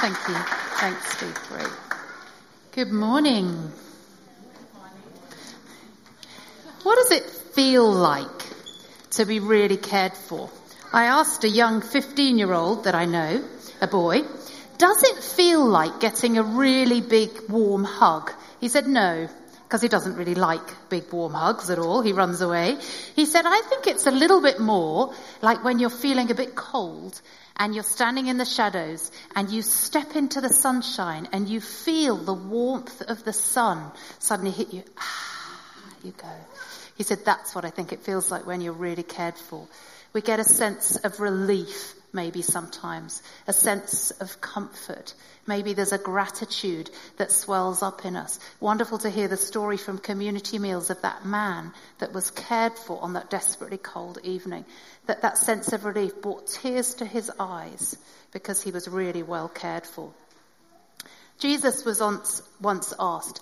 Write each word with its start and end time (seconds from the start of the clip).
Thank 0.00 0.28
you. 0.28 0.34
Thanks, 0.78 1.16
Steve. 1.16 1.34
Great. 1.48 1.72
Good 2.72 2.92
morning. 2.92 3.72
What 6.82 6.96
does 6.96 7.12
it 7.12 7.24
feel 7.24 7.90
like 7.90 8.42
to 9.12 9.24
be 9.24 9.40
really 9.40 9.78
cared 9.78 10.12
for? 10.12 10.50
I 10.92 11.06
asked 11.06 11.44
a 11.44 11.48
young 11.48 11.80
15 11.80 12.38
year 12.38 12.52
old 12.52 12.84
that 12.84 12.94
I 12.94 13.06
know, 13.06 13.42
a 13.80 13.86
boy, 13.86 14.22
does 14.78 15.02
it 15.02 15.24
feel 15.24 15.64
like 15.64 16.00
getting 16.00 16.36
a 16.36 16.42
really 16.42 17.00
big 17.00 17.30
warm 17.48 17.84
hug? 17.84 18.30
He 18.60 18.68
said 18.68 18.86
no, 18.86 19.28
because 19.66 19.82
he 19.82 19.88
doesn't 19.88 20.14
really 20.14 20.36
like 20.36 20.88
big 20.88 21.12
warm 21.12 21.34
hugs 21.34 21.70
at 21.70 21.78
all. 21.80 22.00
He 22.00 22.12
runs 22.12 22.40
away. 22.40 22.78
He 23.16 23.26
said, 23.26 23.44
I 23.46 23.62
think 23.62 23.88
it's 23.88 24.06
a 24.06 24.12
little 24.12 24.40
bit 24.40 24.60
more 24.60 25.12
like 25.42 25.64
when 25.64 25.80
you're 25.80 25.90
feeling 25.90 26.30
a 26.30 26.36
bit 26.36 26.54
cold 26.54 27.20
and 27.56 27.74
you're 27.74 27.82
standing 27.82 28.28
in 28.28 28.38
the 28.38 28.44
shadows 28.44 29.10
and 29.34 29.50
you 29.50 29.62
step 29.62 30.14
into 30.14 30.40
the 30.40 30.50
sunshine 30.50 31.28
and 31.32 31.48
you 31.48 31.60
feel 31.60 32.16
the 32.16 32.32
warmth 32.32 33.02
of 33.02 33.24
the 33.24 33.32
sun 33.32 33.90
suddenly 34.20 34.52
hit 34.52 34.72
you. 34.72 34.84
Ah, 34.98 35.94
you 36.04 36.12
go. 36.12 36.30
He 36.96 37.02
said, 37.02 37.24
that's 37.24 37.52
what 37.52 37.64
I 37.64 37.70
think 37.70 37.92
it 37.92 38.04
feels 38.04 38.30
like 38.30 38.46
when 38.46 38.60
you're 38.60 38.72
really 38.72 39.02
cared 39.02 39.36
for. 39.36 39.66
We 40.12 40.20
get 40.20 40.38
a 40.38 40.44
sense 40.44 40.94
of 40.94 41.18
relief 41.18 41.92
maybe 42.16 42.42
sometimes, 42.42 43.22
a 43.46 43.52
sense 43.52 44.10
of 44.10 44.40
comfort. 44.40 45.14
Maybe 45.46 45.74
there's 45.74 45.92
a 45.92 45.98
gratitude 45.98 46.90
that 47.18 47.30
swells 47.30 47.82
up 47.82 48.04
in 48.04 48.16
us. 48.16 48.40
Wonderful 48.58 48.98
to 48.98 49.10
hear 49.10 49.28
the 49.28 49.36
story 49.36 49.76
from 49.76 49.98
community 49.98 50.58
meals 50.58 50.90
of 50.90 51.00
that 51.02 51.24
man 51.24 51.72
that 51.98 52.12
was 52.12 52.32
cared 52.32 52.72
for 52.72 53.00
on 53.00 53.12
that 53.12 53.30
desperately 53.30 53.78
cold 53.78 54.18
evening. 54.24 54.64
That 55.06 55.22
that 55.22 55.38
sense 55.38 55.72
of 55.72 55.84
relief 55.84 56.20
brought 56.20 56.48
tears 56.48 56.94
to 56.96 57.04
his 57.04 57.30
eyes 57.38 57.96
because 58.32 58.60
he 58.60 58.72
was 58.72 58.88
really 58.88 59.22
well 59.22 59.48
cared 59.48 59.86
for. 59.86 60.12
Jesus 61.38 61.84
was 61.84 62.00
once, 62.00 62.42
once 62.60 62.92
asked, 62.98 63.40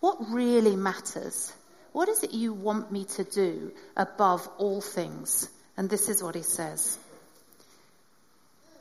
what 0.00 0.18
really 0.30 0.76
matters? 0.76 1.52
What 1.92 2.08
is 2.08 2.22
it 2.22 2.34
you 2.34 2.52
want 2.52 2.92
me 2.92 3.04
to 3.16 3.24
do 3.24 3.72
above 3.96 4.46
all 4.58 4.80
things? 4.80 5.48
And 5.76 5.88
this 5.88 6.08
is 6.08 6.22
what 6.22 6.34
he 6.34 6.42
says. 6.42 6.98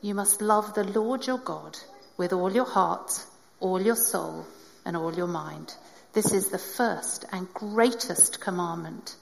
You 0.05 0.13
must 0.13 0.39
love 0.39 0.75
the 0.75 0.83
Lord 0.83 1.25
your 1.25 1.39
God 1.39 1.79
with 2.15 2.31
all 2.31 2.53
your 2.53 2.67
heart, 2.67 3.25
all 3.59 3.81
your 3.81 3.95
soul, 3.95 4.45
and 4.85 4.95
all 4.95 5.11
your 5.11 5.25
mind. 5.25 5.73
This 6.13 6.31
is 6.31 6.49
the 6.49 6.59
first 6.59 7.25
and 7.31 7.51
greatest 7.55 8.39
commandment. 8.39 9.15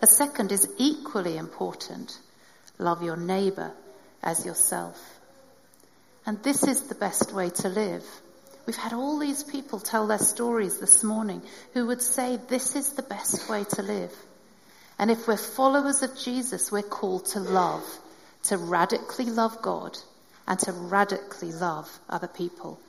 The 0.00 0.06
second 0.06 0.52
is 0.52 0.72
equally 0.78 1.36
important. 1.36 2.16
Love 2.78 3.02
your 3.02 3.16
neighbor 3.16 3.72
as 4.22 4.46
yourself. 4.46 4.96
And 6.24 6.40
this 6.44 6.62
is 6.62 6.82
the 6.82 6.94
best 6.94 7.32
way 7.32 7.50
to 7.50 7.68
live. 7.68 8.04
We've 8.64 8.76
had 8.76 8.92
all 8.92 9.18
these 9.18 9.42
people 9.42 9.80
tell 9.80 10.06
their 10.06 10.18
stories 10.18 10.78
this 10.78 11.02
morning 11.02 11.42
who 11.74 11.88
would 11.88 12.00
say 12.00 12.36
this 12.36 12.76
is 12.76 12.92
the 12.92 13.02
best 13.02 13.50
way 13.50 13.64
to 13.70 13.82
live. 13.82 14.14
And 15.00 15.10
if 15.10 15.26
we're 15.26 15.36
followers 15.36 16.04
of 16.04 16.16
Jesus, 16.16 16.70
we're 16.70 16.82
called 16.82 17.24
to 17.32 17.40
love, 17.40 17.82
to 18.44 18.56
radically 18.56 19.24
love 19.24 19.60
God 19.62 19.98
and 20.48 20.58
to 20.58 20.72
radically 20.72 21.52
love 21.52 21.88
other 22.08 22.26
people. 22.26 22.80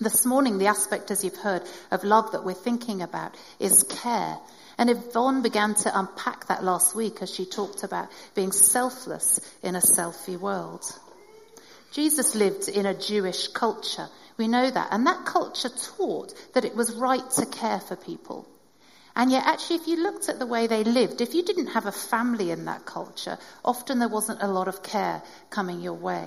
This 0.00 0.26
morning, 0.26 0.58
the 0.58 0.66
aspect, 0.66 1.12
as 1.12 1.22
you've 1.22 1.36
heard, 1.36 1.62
of 1.92 2.02
love 2.02 2.32
that 2.32 2.44
we're 2.44 2.54
thinking 2.54 3.02
about 3.02 3.36
is 3.60 3.84
care. 4.02 4.36
And 4.78 4.90
Yvonne 4.90 5.42
began 5.42 5.74
to 5.74 5.96
unpack 5.96 6.48
that 6.48 6.64
last 6.64 6.96
week 6.96 7.22
as 7.22 7.32
she 7.32 7.44
talked 7.44 7.84
about 7.84 8.08
being 8.34 8.50
selfless 8.50 9.38
in 9.62 9.76
a 9.76 9.80
selfie 9.80 10.40
world. 10.40 10.82
Jesus 11.92 12.34
lived 12.34 12.68
in 12.68 12.86
a 12.86 12.98
Jewish 12.98 13.46
culture 13.48 14.08
we 14.36 14.48
know 14.48 14.70
that. 14.70 14.88
And 14.90 15.06
that 15.06 15.24
culture 15.24 15.68
taught 15.68 16.34
that 16.54 16.64
it 16.64 16.74
was 16.74 16.94
right 16.94 17.28
to 17.32 17.46
care 17.46 17.80
for 17.80 17.96
people. 17.96 18.48
And 19.14 19.30
yet, 19.30 19.44
actually, 19.46 19.76
if 19.76 19.86
you 19.86 20.02
looked 20.02 20.28
at 20.28 20.38
the 20.38 20.46
way 20.46 20.66
they 20.66 20.84
lived, 20.84 21.20
if 21.20 21.34
you 21.34 21.44
didn't 21.44 21.68
have 21.68 21.86
a 21.86 21.92
family 21.92 22.50
in 22.50 22.64
that 22.64 22.86
culture, 22.86 23.38
often 23.64 23.98
there 23.98 24.08
wasn't 24.08 24.42
a 24.42 24.48
lot 24.48 24.68
of 24.68 24.82
care 24.82 25.22
coming 25.50 25.80
your 25.80 25.94
way. 25.94 26.26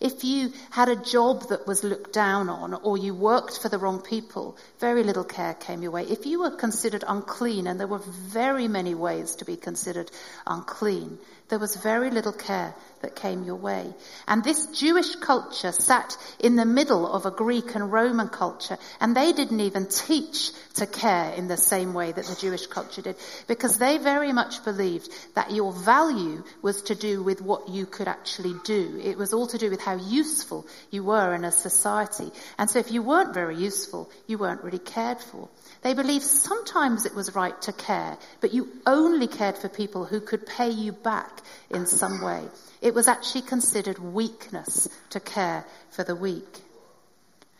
If 0.00 0.24
you 0.24 0.52
had 0.70 0.88
a 0.88 0.96
job 0.96 1.48
that 1.50 1.66
was 1.66 1.84
looked 1.84 2.12
down 2.12 2.48
on 2.48 2.74
or 2.74 2.96
you 2.96 3.14
worked 3.14 3.58
for 3.60 3.68
the 3.68 3.78
wrong 3.78 4.00
people, 4.00 4.56
very 4.78 5.02
little 5.02 5.24
care 5.24 5.54
came 5.54 5.82
your 5.82 5.90
way. 5.90 6.04
If 6.04 6.24
you 6.24 6.40
were 6.40 6.50
considered 6.50 7.04
unclean, 7.06 7.66
and 7.66 7.78
there 7.78 7.86
were 7.86 7.98
very 7.98 8.66
many 8.66 8.94
ways 8.94 9.36
to 9.36 9.44
be 9.44 9.56
considered 9.56 10.10
unclean, 10.46 11.18
there 11.50 11.58
was 11.58 11.74
very 11.76 12.10
little 12.10 12.32
care 12.32 12.74
that 13.02 13.16
came 13.16 13.42
your 13.42 13.56
way. 13.56 13.92
And 14.28 14.44
this 14.44 14.66
Jewish 14.66 15.16
culture 15.16 15.72
sat 15.72 16.16
in 16.38 16.54
the 16.54 16.64
middle 16.64 17.10
of 17.10 17.26
a 17.26 17.30
Greek 17.30 17.74
and 17.74 17.92
Roman 17.92 18.28
culture, 18.28 18.78
and 19.00 19.16
they 19.16 19.32
didn't 19.32 19.60
even 19.60 19.86
teach 19.86 20.52
to 20.74 20.86
care 20.86 21.32
in 21.32 21.48
the 21.48 21.56
same 21.56 21.92
way 21.92 22.12
that 22.12 22.24
the 22.24 22.36
Jewish 22.36 22.66
culture 22.66 23.02
did, 23.02 23.16
because 23.48 23.78
they 23.78 23.98
very 23.98 24.32
much 24.32 24.64
believed 24.64 25.10
that 25.34 25.50
your 25.50 25.72
value 25.72 26.44
was 26.62 26.82
to 26.82 26.94
do 26.94 27.22
with 27.22 27.42
what 27.42 27.68
you 27.68 27.84
could 27.84 28.06
actually 28.06 28.54
do. 28.64 29.00
It 29.02 29.18
was 29.18 29.32
all 29.32 29.48
to 29.48 29.58
do 29.58 29.70
with 29.70 29.80
how 29.80 29.89
useful 29.94 30.66
you 30.90 31.04
were 31.04 31.34
in 31.34 31.44
a 31.44 31.52
society. 31.52 32.30
And 32.58 32.68
so 32.68 32.78
if 32.78 32.90
you 32.90 33.02
weren't 33.02 33.34
very 33.34 33.56
useful, 33.56 34.10
you 34.26 34.38
weren't 34.38 34.62
really 34.62 34.78
cared 34.78 35.20
for. 35.20 35.48
They 35.82 35.94
believed 35.94 36.24
sometimes 36.24 37.06
it 37.06 37.14
was 37.14 37.34
right 37.34 37.60
to 37.62 37.72
care, 37.72 38.18
but 38.40 38.52
you 38.52 38.68
only 38.86 39.26
cared 39.26 39.56
for 39.56 39.68
people 39.68 40.04
who 40.04 40.20
could 40.20 40.46
pay 40.46 40.70
you 40.70 40.92
back 40.92 41.40
in 41.70 41.86
some 41.86 42.22
way. 42.22 42.42
It 42.82 42.94
was 42.94 43.08
actually 43.08 43.42
considered 43.42 43.98
weakness 43.98 44.88
to 45.10 45.20
care 45.20 45.64
for 45.90 46.04
the 46.04 46.16
weak. 46.16 46.60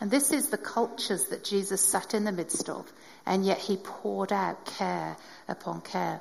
And 0.01 0.11
this 0.11 0.33
is 0.33 0.49
the 0.49 0.59
cultures 0.59 1.27
that 1.27 1.45
Jesus 1.45 1.81
sat 1.81 2.15
in 2.15 2.25
the 2.25 2.33
midst 2.33 2.69
of, 2.69 2.91
and 3.27 3.45
yet 3.45 3.59
he 3.59 3.77
poured 3.77 4.33
out 4.33 4.65
care 4.65 5.17
upon 5.47 5.83
care. 5.83 6.21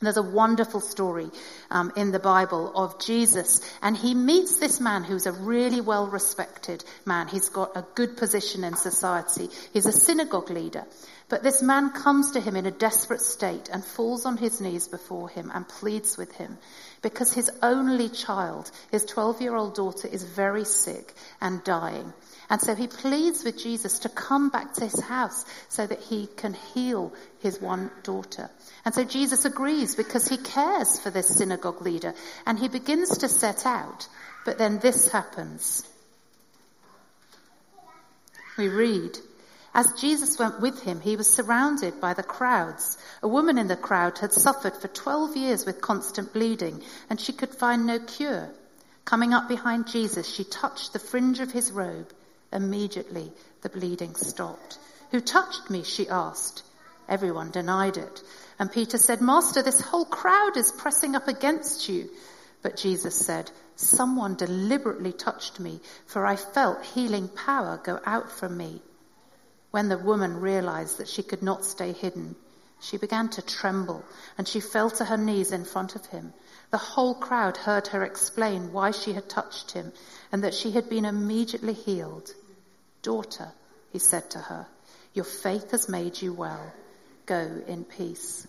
There's 0.00 0.16
a 0.16 0.22
wonderful 0.22 0.80
story 0.80 1.28
um, 1.70 1.92
in 1.96 2.12
the 2.12 2.20
Bible 2.20 2.72
of 2.76 3.00
Jesus, 3.00 3.60
and 3.82 3.96
he 3.96 4.14
meets 4.14 4.58
this 4.58 4.80
man 4.80 5.02
who's 5.02 5.26
a 5.26 5.32
really 5.32 5.80
well 5.80 6.06
respected 6.06 6.84
man. 7.04 7.26
He's 7.26 7.48
got 7.48 7.76
a 7.76 7.84
good 7.96 8.16
position 8.16 8.62
in 8.62 8.76
society. 8.76 9.48
He's 9.72 9.86
a 9.86 9.92
synagogue 9.92 10.50
leader. 10.50 10.84
But 11.28 11.42
this 11.42 11.62
man 11.62 11.90
comes 11.90 12.30
to 12.32 12.40
him 12.40 12.56
in 12.56 12.64
a 12.64 12.70
desperate 12.70 13.20
state 13.20 13.68
and 13.70 13.84
falls 13.84 14.24
on 14.24 14.38
his 14.38 14.60
knees 14.60 14.88
before 14.88 15.28
him 15.28 15.50
and 15.52 15.68
pleads 15.68 16.16
with 16.16 16.32
him 16.32 16.56
because 17.02 17.32
his 17.32 17.50
only 17.62 18.08
child, 18.08 18.70
his 18.90 19.04
12 19.04 19.42
year 19.42 19.54
old 19.54 19.74
daughter, 19.74 20.08
is 20.08 20.22
very 20.22 20.64
sick 20.64 21.12
and 21.40 21.62
dying. 21.64 22.12
And 22.48 22.60
so 22.62 22.74
he 22.74 22.86
pleads 22.86 23.44
with 23.44 23.58
Jesus 23.58 23.98
to 24.00 24.08
come 24.08 24.48
back 24.48 24.72
to 24.74 24.84
his 24.84 25.00
house 25.00 25.44
so 25.68 25.86
that 25.86 26.00
he 26.00 26.28
can 26.36 26.54
heal 26.54 27.12
his 27.40 27.60
one 27.60 27.90
daughter. 28.02 28.48
And 28.88 28.94
so 28.94 29.04
Jesus 29.04 29.44
agrees 29.44 29.94
because 29.96 30.26
he 30.26 30.38
cares 30.38 30.98
for 30.98 31.10
this 31.10 31.28
synagogue 31.28 31.82
leader 31.82 32.14
and 32.46 32.58
he 32.58 32.68
begins 32.68 33.18
to 33.18 33.28
set 33.28 33.66
out. 33.66 34.08
But 34.46 34.56
then 34.56 34.78
this 34.78 35.08
happens. 35.12 35.86
We 38.56 38.68
read, 38.68 39.18
as 39.74 39.92
Jesus 40.00 40.38
went 40.38 40.62
with 40.62 40.82
him, 40.84 41.02
he 41.02 41.16
was 41.16 41.28
surrounded 41.28 42.00
by 42.00 42.14
the 42.14 42.22
crowds. 42.22 42.96
A 43.22 43.28
woman 43.28 43.58
in 43.58 43.68
the 43.68 43.76
crowd 43.76 44.16
had 44.20 44.32
suffered 44.32 44.74
for 44.74 44.88
12 44.88 45.36
years 45.36 45.66
with 45.66 45.82
constant 45.82 46.32
bleeding 46.32 46.82
and 47.10 47.20
she 47.20 47.34
could 47.34 47.54
find 47.54 47.84
no 47.84 47.98
cure. 47.98 48.48
Coming 49.04 49.34
up 49.34 49.48
behind 49.48 49.88
Jesus, 49.88 50.26
she 50.26 50.44
touched 50.44 50.94
the 50.94 50.98
fringe 50.98 51.40
of 51.40 51.52
his 51.52 51.70
robe. 51.70 52.10
Immediately, 52.54 53.32
the 53.60 53.68
bleeding 53.68 54.14
stopped. 54.14 54.78
Who 55.10 55.20
touched 55.20 55.68
me? 55.68 55.82
she 55.82 56.08
asked. 56.08 56.62
Everyone 57.08 57.50
denied 57.50 57.96
it. 57.96 58.22
And 58.58 58.70
Peter 58.70 58.98
said, 58.98 59.20
Master, 59.20 59.62
this 59.62 59.80
whole 59.80 60.04
crowd 60.04 60.56
is 60.56 60.72
pressing 60.72 61.14
up 61.16 61.28
against 61.28 61.88
you. 61.88 62.08
But 62.62 62.76
Jesus 62.76 63.14
said, 63.14 63.50
Someone 63.76 64.34
deliberately 64.34 65.12
touched 65.12 65.60
me, 65.60 65.80
for 66.06 66.26
I 66.26 66.36
felt 66.36 66.84
healing 66.84 67.28
power 67.28 67.80
go 67.82 68.00
out 68.04 68.30
from 68.30 68.56
me. 68.56 68.82
When 69.70 69.88
the 69.88 69.98
woman 69.98 70.40
realized 70.40 70.98
that 70.98 71.08
she 71.08 71.22
could 71.22 71.42
not 71.42 71.64
stay 71.64 71.92
hidden, 71.92 72.34
she 72.80 72.96
began 72.96 73.28
to 73.30 73.42
tremble 73.42 74.04
and 74.36 74.46
she 74.46 74.60
fell 74.60 74.90
to 74.90 75.04
her 75.04 75.16
knees 75.16 75.52
in 75.52 75.64
front 75.64 75.96
of 75.96 76.06
him. 76.06 76.32
The 76.70 76.78
whole 76.78 77.14
crowd 77.14 77.56
heard 77.56 77.88
her 77.88 78.02
explain 78.02 78.72
why 78.72 78.92
she 78.92 79.12
had 79.12 79.28
touched 79.28 79.72
him 79.72 79.92
and 80.30 80.44
that 80.44 80.54
she 80.54 80.72
had 80.72 80.88
been 80.88 81.04
immediately 81.04 81.72
healed. 81.72 82.34
Daughter, 83.02 83.52
he 83.92 83.98
said 83.98 84.30
to 84.30 84.38
her, 84.38 84.66
your 85.14 85.24
faith 85.24 85.72
has 85.72 85.88
made 85.88 86.20
you 86.20 86.32
well. 86.32 86.72
Go 87.28 87.62
in 87.68 87.84
peace. 87.84 88.48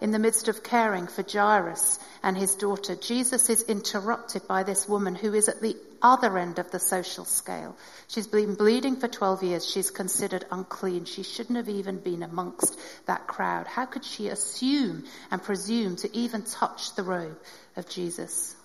In 0.00 0.12
the 0.12 0.18
midst 0.18 0.48
of 0.48 0.62
caring 0.62 1.08
for 1.08 1.22
Jairus 1.22 1.98
and 2.22 2.36
his 2.38 2.54
daughter, 2.54 2.96
Jesus 2.96 3.50
is 3.50 3.62
interrupted 3.62 4.48
by 4.48 4.62
this 4.62 4.88
woman 4.88 5.14
who 5.14 5.34
is 5.34 5.48
at 5.48 5.60
the 5.60 5.76
other 6.00 6.38
end 6.38 6.58
of 6.58 6.70
the 6.70 6.78
social 6.78 7.26
scale. 7.26 7.76
She's 8.06 8.26
been 8.26 8.54
bleeding 8.54 8.96
for 8.96 9.08
12 9.08 9.42
years. 9.42 9.68
She's 9.68 9.90
considered 9.90 10.46
unclean. 10.50 11.04
She 11.04 11.22
shouldn't 11.22 11.58
have 11.58 11.68
even 11.68 11.98
been 11.98 12.22
amongst 12.22 12.78
that 13.06 13.26
crowd. 13.26 13.66
How 13.66 13.86
could 13.86 14.04
she 14.04 14.28
assume 14.28 15.04
and 15.30 15.42
presume 15.42 15.96
to 15.96 16.16
even 16.16 16.44
touch 16.44 16.94
the 16.94 17.02
robe 17.02 17.38
of 17.76 17.88
Jesus? 17.88 18.56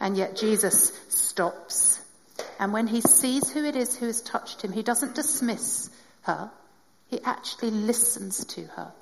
And 0.00 0.16
yet 0.16 0.36
Jesus 0.36 0.98
stops 1.08 2.00
And 2.58 2.72
when 2.72 2.86
he 2.86 3.00
sees 3.00 3.50
who 3.50 3.64
it 3.64 3.76
is 3.76 3.96
who 3.96 4.06
has 4.06 4.22
touched 4.22 4.62
him, 4.62 4.72
he 4.72 4.82
doesn't 4.82 5.14
dismiss 5.14 5.90
her. 6.22 6.50
He 7.10 7.20
actually 7.22 7.70
listens 7.70 8.44
to 8.46 8.62
her. 8.76 8.92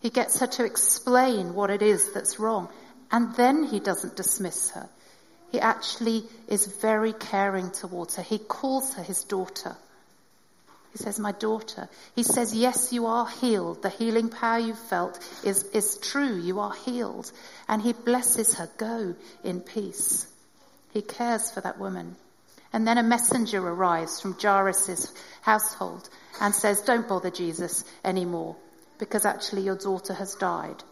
He 0.00 0.08
gets 0.10 0.40
her 0.40 0.46
to 0.46 0.64
explain 0.64 1.54
what 1.54 1.70
it 1.70 1.82
is 1.82 2.12
that's 2.12 2.40
wrong. 2.40 2.68
And 3.12 3.34
then 3.36 3.64
he 3.64 3.80
doesn't 3.80 4.16
dismiss 4.16 4.70
her. 4.70 4.88
He 5.52 5.60
actually 5.60 6.24
is 6.48 6.66
very 6.66 7.12
caring 7.12 7.70
towards 7.70 8.16
her. 8.16 8.22
He 8.22 8.38
calls 8.38 8.94
her 8.94 9.02
his 9.02 9.24
daughter. 9.24 9.76
He 10.92 10.98
says, 10.98 11.20
my 11.20 11.32
daughter. 11.32 11.88
He 12.16 12.22
says, 12.22 12.54
yes, 12.54 12.92
you 12.92 13.06
are 13.06 13.28
healed. 13.28 13.82
The 13.82 13.90
healing 13.90 14.28
power 14.28 14.58
you 14.58 14.74
felt 14.74 15.18
is, 15.44 15.64
is 15.64 15.98
true. 15.98 16.36
You 16.36 16.60
are 16.60 16.72
healed. 16.72 17.30
And 17.68 17.82
he 17.82 17.92
blesses 17.92 18.54
her. 18.54 18.68
Go 18.76 19.14
in 19.44 19.60
peace. 19.60 20.26
He 20.92 21.02
cares 21.02 21.50
for 21.50 21.60
that 21.60 21.78
woman. 21.78 22.16
And 22.72 22.86
then 22.86 22.98
a 22.98 23.02
messenger 23.02 23.58
arrives 23.58 24.20
from 24.20 24.36
Jairus' 24.40 25.12
household 25.42 26.08
and 26.40 26.54
says, 26.54 26.82
don't 26.82 27.08
bother 27.08 27.30
Jesus 27.30 27.84
anymore 28.04 28.56
because 28.98 29.24
actually 29.24 29.62
your 29.62 29.76
daughter 29.76 30.14
has 30.14 30.34
died. 30.36 30.82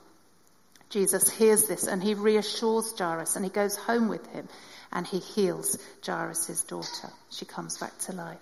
Jesus 0.90 1.28
hears 1.30 1.66
this 1.68 1.86
and 1.86 2.02
he 2.02 2.14
reassures 2.14 2.98
Jairus 2.98 3.36
and 3.36 3.44
he 3.44 3.50
goes 3.50 3.76
home 3.76 4.08
with 4.08 4.26
him 4.28 4.48
and 4.90 5.06
he 5.06 5.18
heals 5.18 5.78
Jairus' 6.04 6.64
daughter. 6.64 7.10
She 7.30 7.44
comes 7.44 7.78
back 7.78 7.96
to 8.00 8.12
life. 8.12 8.38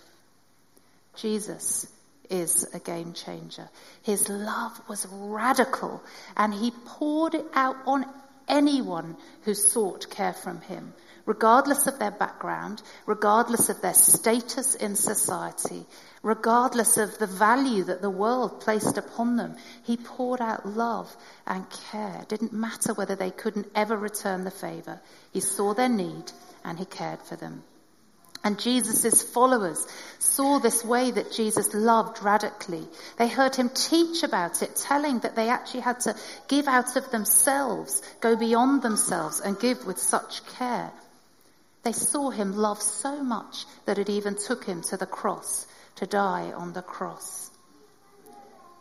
Jesus 1.16 1.90
is 2.30 2.66
a 2.74 2.78
game 2.78 3.12
changer. 3.12 3.68
His 4.02 4.28
love 4.28 4.80
was 4.88 5.06
radical 5.10 6.02
and 6.36 6.54
he 6.54 6.72
poured 6.84 7.34
it 7.34 7.46
out 7.54 7.76
on 7.86 8.06
anyone 8.48 9.16
who 9.42 9.54
sought 9.54 10.08
care 10.10 10.32
from 10.32 10.60
him, 10.62 10.94
regardless 11.26 11.87
of 11.87 11.99
their 11.99 12.12
background, 12.12 12.82
regardless 13.05 13.69
of 13.69 13.81
their 13.82 13.94
status 13.94 14.75
in 14.76 14.94
society, 14.94 15.84
regardless 16.23 16.96
of 16.96 17.19
the 17.19 17.26
value 17.26 17.84
that 17.84 18.00
the 18.00 18.11
world 18.11 18.61
placed 18.61 18.96
upon 18.96 19.37
them. 19.37 19.56
He 19.82 19.96
poured 19.96 20.40
out 20.40 20.67
love 20.67 21.14
and 21.46 21.69
care. 21.90 22.20
It 22.23 22.28
didn't 22.28 22.52
matter 22.52 22.94
whether 22.94 23.17
they 23.17 23.31
couldn't 23.31 23.70
ever 23.75 23.96
return 23.96 24.44
the 24.44 24.50
favor. 24.50 25.00
He 25.32 25.40
saw 25.40 25.75
their 25.75 25.88
need 25.88 26.32
and 26.64 26.78
he 26.78 26.84
cared 26.84 27.23
for 27.23 27.37
them. 27.37 27.62
And 28.44 28.61
Jesus' 28.61 29.25
followers 29.25 29.84
saw 30.20 30.61
this 30.61 30.84
way 30.84 31.11
that 31.11 31.32
Jesus 31.32 31.75
loved 31.75 32.22
radically. 32.22 32.87
They 33.19 33.26
heard 33.26 33.56
him 33.56 33.70
teach 33.70 34.22
about 34.22 34.62
it, 34.62 34.76
telling 34.76 35.19
that 35.20 35.34
they 35.34 35.49
actually 35.49 35.81
had 35.81 35.99
to 36.00 36.14
give 36.46 36.69
out 36.69 36.94
of 36.94 37.11
themselves, 37.11 38.02
go 38.20 38.37
beyond 38.37 38.82
themselves 38.82 39.40
and 39.40 39.58
give 39.58 39.84
with 39.84 39.99
such 39.99 40.46
care. 40.58 40.93
They 41.86 41.92
saw 41.92 42.30
him 42.30 42.56
love 42.56 42.82
so 42.82 43.22
much 43.22 43.64
that 43.84 43.96
it 43.96 44.10
even 44.10 44.34
took 44.34 44.64
him 44.64 44.82
to 44.88 44.96
the 44.96 45.06
cross 45.06 45.68
to 45.94 46.04
die 46.04 46.50
on 46.50 46.72
the 46.72 46.82
cross. 46.82 47.52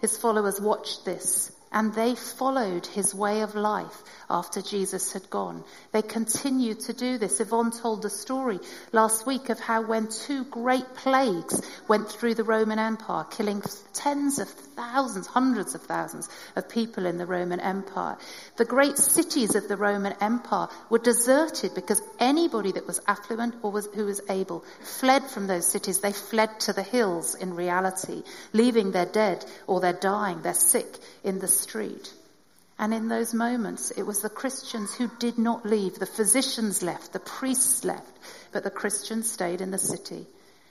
His 0.01 0.17
followers 0.17 0.59
watched 0.59 1.05
this 1.05 1.51
and 1.75 1.94
they 1.94 2.16
followed 2.16 2.86
his 2.86 3.13
way 3.13 3.42
of 3.42 3.54
life 3.54 4.01
after 4.30 4.62
Jesus 4.62 5.12
had 5.12 5.30
gone. 5.30 5.62
They 5.92 6.01
continued 6.01 6.80
to 6.81 6.94
do 6.94 7.18
this. 7.18 7.42
Yvonne 7.42 7.72
told 7.72 8.01
the 8.01 8.10
story 8.10 8.60
last 8.94 9.27
week 9.27 9.50
of 9.50 9.60
how 9.60 9.81
when 9.81 10.07
two 10.07 10.45
great 10.45 10.95
plagues 10.95 11.62
went 11.89 12.10
through 12.10 12.36
the 12.36 12.45
Roman 12.45 12.80
Empire, 12.80 13.25
killing 13.25 13.62
tens 13.94 14.39
of 14.39 14.48
thousands, 14.48 15.27
hundreds 15.27 15.75
of 15.75 15.81
thousands 15.81 16.30
of 16.56 16.69
people 16.69 17.06
in 17.06 17.18
the 17.18 17.25
Roman 17.25 17.60
Empire, 17.60 18.18
the 18.56 18.63
great 18.63 18.98
cities 18.98 19.56
of 19.56 19.68
the 19.68 19.77
Roman 19.77 20.13
Empire 20.22 20.69
were 20.89 21.00
deserted 21.00 21.75
because 21.75 22.01
anybody 22.19 22.72
that 22.72 22.88
was 22.88 23.01
affluent 23.06 23.54
or 23.62 23.72
was, 23.72 23.88
who 23.94 24.06
was 24.06 24.22
able 24.30 24.63
fled 24.81 25.25
from 25.25 25.48
those 25.48 25.69
cities. 25.69 26.00
They 26.00 26.13
fled 26.13 26.57
to 26.62 26.74
the 26.74 26.83
hills 26.83 27.36
in 27.36 27.54
reality, 27.54 28.24
leaving 28.54 28.92
their 28.92 29.06
dead 29.06 29.44
or 29.68 29.81
their 29.81 29.94
dying, 29.94 30.42
their 30.42 30.54
sick 30.54 30.88
in 31.24 31.39
the 31.39 31.48
street. 31.65 32.13
And 32.77 32.94
in 32.94 33.07
those 33.07 33.33
moments, 33.33 33.91
it 33.91 34.03
was 34.03 34.21
the 34.21 34.29
Christians 34.41 34.94
who 34.94 35.09
did 35.19 35.38
not 35.38 35.65
leave. 35.65 35.95
The 35.95 36.06
physicians 36.06 36.83
left, 36.83 37.13
the 37.13 37.19
priests 37.19 37.85
left, 37.85 38.19
but 38.51 38.63
the 38.63 38.79
Christians 38.81 39.31
stayed 39.31 39.62
in 39.62 39.71
the 39.71 39.77
city. 39.77 40.27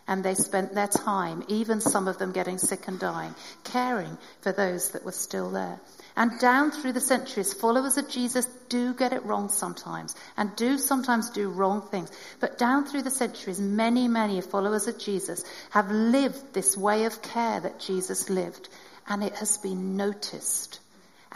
And 0.06 0.22
they 0.22 0.34
spent 0.34 0.74
their 0.74 0.86
time, 0.86 1.44
even 1.48 1.80
some 1.80 2.08
of 2.08 2.18
them 2.18 2.32
getting 2.32 2.58
sick 2.58 2.88
and 2.88 3.00
dying, 3.00 3.34
caring 3.64 4.18
for 4.42 4.52
those 4.52 4.90
that 4.90 5.04
were 5.04 5.12
still 5.12 5.50
there. 5.50 5.80
And 6.14 6.38
down 6.38 6.70
through 6.70 6.92
the 6.92 7.00
centuries, 7.00 7.54
followers 7.54 7.96
of 7.96 8.10
Jesus 8.10 8.46
do 8.68 8.92
get 8.92 9.14
it 9.14 9.24
wrong 9.24 9.48
sometimes 9.48 10.14
and 10.36 10.54
do 10.56 10.76
sometimes 10.76 11.30
do 11.30 11.48
wrong 11.48 11.80
things. 11.80 12.12
But 12.38 12.58
down 12.58 12.84
through 12.84 13.02
the 13.02 13.10
centuries, 13.10 13.60
many, 13.60 14.08
many 14.08 14.42
followers 14.42 14.86
of 14.88 14.98
Jesus 14.98 15.42
have 15.70 15.90
lived 15.90 16.52
this 16.52 16.76
way 16.76 17.06
of 17.06 17.22
care 17.22 17.60
that 17.60 17.80
Jesus 17.80 18.28
lived 18.28 18.68
and 19.08 19.24
it 19.24 19.36
has 19.36 19.56
been 19.56 19.96
noticed. 19.96 20.80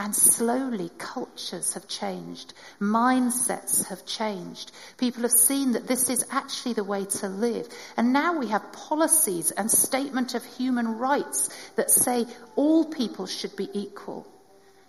And 0.00 0.14
slowly 0.14 0.92
cultures 0.96 1.74
have 1.74 1.88
changed. 1.88 2.54
Mindsets 2.80 3.86
have 3.88 4.06
changed. 4.06 4.70
People 4.96 5.22
have 5.22 5.32
seen 5.32 5.72
that 5.72 5.88
this 5.88 6.08
is 6.08 6.24
actually 6.30 6.74
the 6.74 6.84
way 6.84 7.04
to 7.04 7.28
live. 7.28 7.68
And 7.96 8.12
now 8.12 8.38
we 8.38 8.46
have 8.46 8.72
policies 8.72 9.50
and 9.50 9.68
statement 9.68 10.34
of 10.36 10.44
human 10.44 10.98
rights 10.98 11.50
that 11.74 11.90
say 11.90 12.26
all 12.54 12.84
people 12.84 13.26
should 13.26 13.56
be 13.56 13.68
equal. 13.74 14.24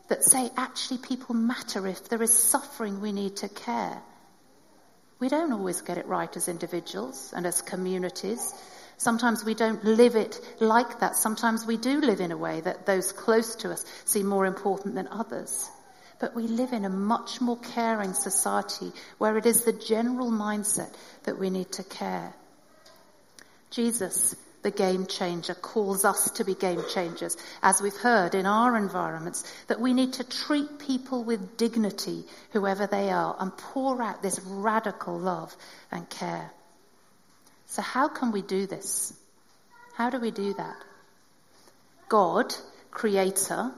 That 0.09 0.23
say 0.23 0.51
actually 0.55 0.99
people 0.99 1.33
matter 1.33 1.87
if 1.87 2.07
there 2.07 2.21
is 2.21 2.37
suffering 2.37 3.01
we 3.01 3.11
need 3.11 3.37
to 3.37 3.49
care. 3.49 3.99
We 5.19 5.27
don't 5.27 5.51
always 5.51 5.81
get 5.81 5.97
it 5.97 6.05
right 6.05 6.35
as 6.37 6.47
individuals 6.47 7.33
and 7.35 7.47
as 7.47 7.63
communities. 7.63 8.53
Sometimes 8.99 9.45
we 9.45 9.53
don't 9.53 9.81
live 9.85 10.17
it 10.17 10.41
like 10.59 10.99
that. 10.99 11.15
Sometimes 11.15 11.65
we 11.65 11.77
do 11.77 12.01
live 12.01 12.19
in 12.19 12.33
a 12.33 12.37
way 12.37 12.59
that 12.59 12.85
those 12.85 13.13
close 13.13 13.55
to 13.55 13.71
us 13.71 13.85
seem 14.03 14.27
more 14.27 14.45
important 14.45 14.93
than 14.93 15.07
others. 15.07 15.69
But 16.19 16.35
we 16.35 16.43
live 16.43 16.73
in 16.73 16.83
a 16.83 16.89
much 16.89 17.39
more 17.39 17.57
caring 17.57 18.13
society 18.13 18.91
where 19.17 19.37
it 19.37 19.45
is 19.45 19.63
the 19.63 19.71
general 19.71 20.29
mindset 20.29 20.93
that 21.23 21.39
we 21.39 21.49
need 21.49 21.71
to 21.73 21.83
care. 21.83 22.33
Jesus, 23.69 24.35
the 24.63 24.71
game 24.71 25.05
changer, 25.05 25.53
calls 25.53 26.03
us 26.03 26.31
to 26.31 26.43
be 26.43 26.53
game 26.53 26.83
changers, 26.93 27.37
as 27.63 27.81
we've 27.81 27.95
heard 27.95 28.35
in 28.35 28.45
our 28.45 28.75
environments, 28.75 29.49
that 29.67 29.79
we 29.79 29.93
need 29.93 30.11
to 30.13 30.25
treat 30.25 30.77
people 30.77 31.23
with 31.23 31.55
dignity, 31.55 32.25
whoever 32.51 32.85
they 32.85 33.11
are, 33.11 33.37
and 33.39 33.55
pour 33.55 34.01
out 34.01 34.21
this 34.21 34.41
radical 34.41 35.17
love 35.17 35.55
and 35.89 36.09
care. 36.09 36.51
So 37.69 37.83
how 37.83 38.07
can 38.07 38.31
we 38.31 38.41
do 38.41 38.65
this? 38.65 39.13
How 39.93 40.09
do 40.09 40.19
we 40.19 40.31
do 40.31 40.55
that? 40.55 40.75
God, 42.09 42.55
creator, 42.89 43.71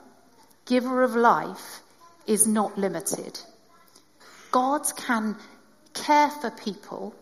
giver 0.65 1.03
of 1.03 1.15
life, 1.17 1.81
is 2.25 2.47
not 2.47 2.77
limited. 2.77 3.37
God 4.51 4.83
can 4.95 5.35
care 5.93 6.29
for 6.29 6.49
people 6.51 7.13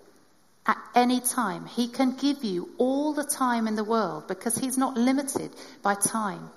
at 0.68 0.78
any 0.94 1.22
time. 1.22 1.66
He 1.66 1.88
can 1.88 2.16
give 2.16 2.44
you 2.44 2.70
all 2.78 3.14
the 3.14 3.24
time 3.24 3.68
in 3.68 3.76
the 3.76 3.84
world 3.84 4.28
because 4.28 4.56
he's 4.56 4.78
not 4.78 4.96
limited 4.96 5.50
by 5.82 5.96
time. 5.96 6.52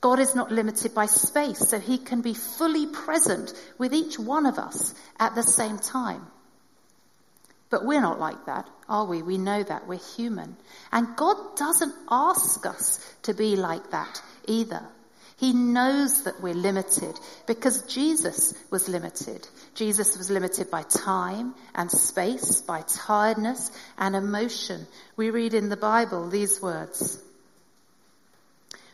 God 0.00 0.18
is 0.18 0.34
not 0.34 0.50
limited 0.50 0.92
by 0.92 1.06
space, 1.06 1.60
so 1.68 1.78
he 1.78 1.98
can 1.98 2.20
be 2.20 2.34
fully 2.34 2.88
present 2.88 3.54
with 3.78 3.94
each 3.94 4.18
one 4.18 4.46
of 4.46 4.58
us 4.58 4.92
at 5.20 5.36
the 5.36 5.44
same 5.44 5.78
time. 5.78 6.26
But 7.70 7.86
we're 7.86 8.02
not 8.02 8.20
like 8.20 8.44
that, 8.46 8.68
are 8.92 9.06
we? 9.06 9.22
We 9.22 9.38
know 9.38 9.62
that. 9.62 9.88
We're 9.88 9.98
human. 10.16 10.56
And 10.92 11.16
God 11.16 11.56
doesn't 11.56 11.94
ask 12.10 12.66
us 12.66 13.14
to 13.22 13.32
be 13.32 13.56
like 13.56 13.90
that 13.90 14.22
either. 14.46 14.82
He 15.38 15.54
knows 15.54 16.24
that 16.24 16.42
we're 16.42 16.54
limited 16.54 17.18
because 17.46 17.82
Jesus 17.86 18.54
was 18.70 18.88
limited. 18.88 19.48
Jesus 19.74 20.16
was 20.18 20.30
limited 20.30 20.70
by 20.70 20.82
time 20.82 21.54
and 21.74 21.90
space, 21.90 22.60
by 22.60 22.82
tiredness 22.82 23.72
and 23.96 24.14
emotion. 24.14 24.86
We 25.16 25.30
read 25.30 25.54
in 25.54 25.68
the 25.70 25.76
Bible 25.76 26.28
these 26.28 26.60
words. 26.60 27.18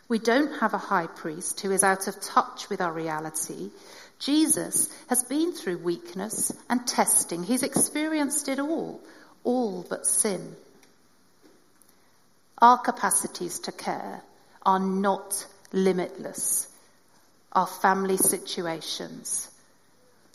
We 0.09 0.19
don't 0.19 0.61
have 0.61 0.73
a 0.73 0.79
high 0.79 1.09
priest 1.09 1.61
who 1.61 1.73
is 1.73 1.83
out 1.83 2.07
of 2.07 2.19
touch 2.21 2.71
with 2.71 2.81
our 2.81 2.93
reality, 2.93 3.71
Jesus 4.19 4.91
has 5.09 5.23
been 5.23 5.53
through 5.53 5.79
weakness 5.79 6.53
and 6.69 6.87
testing. 6.87 7.45
He's 7.45 7.63
experienced 7.63 8.49
it 8.49 8.59
all, 8.59 9.01
all 9.45 9.87
but 9.89 10.07
sin. 10.07 10.57
Our 12.61 12.79
capacities 12.79 13.61
to 13.61 13.73
care 13.73 14.23
are 14.65 14.81
not 14.81 15.47
limitless. 15.73 16.69
Our 17.53 17.67
family 17.67 18.17
situations, 18.17 19.51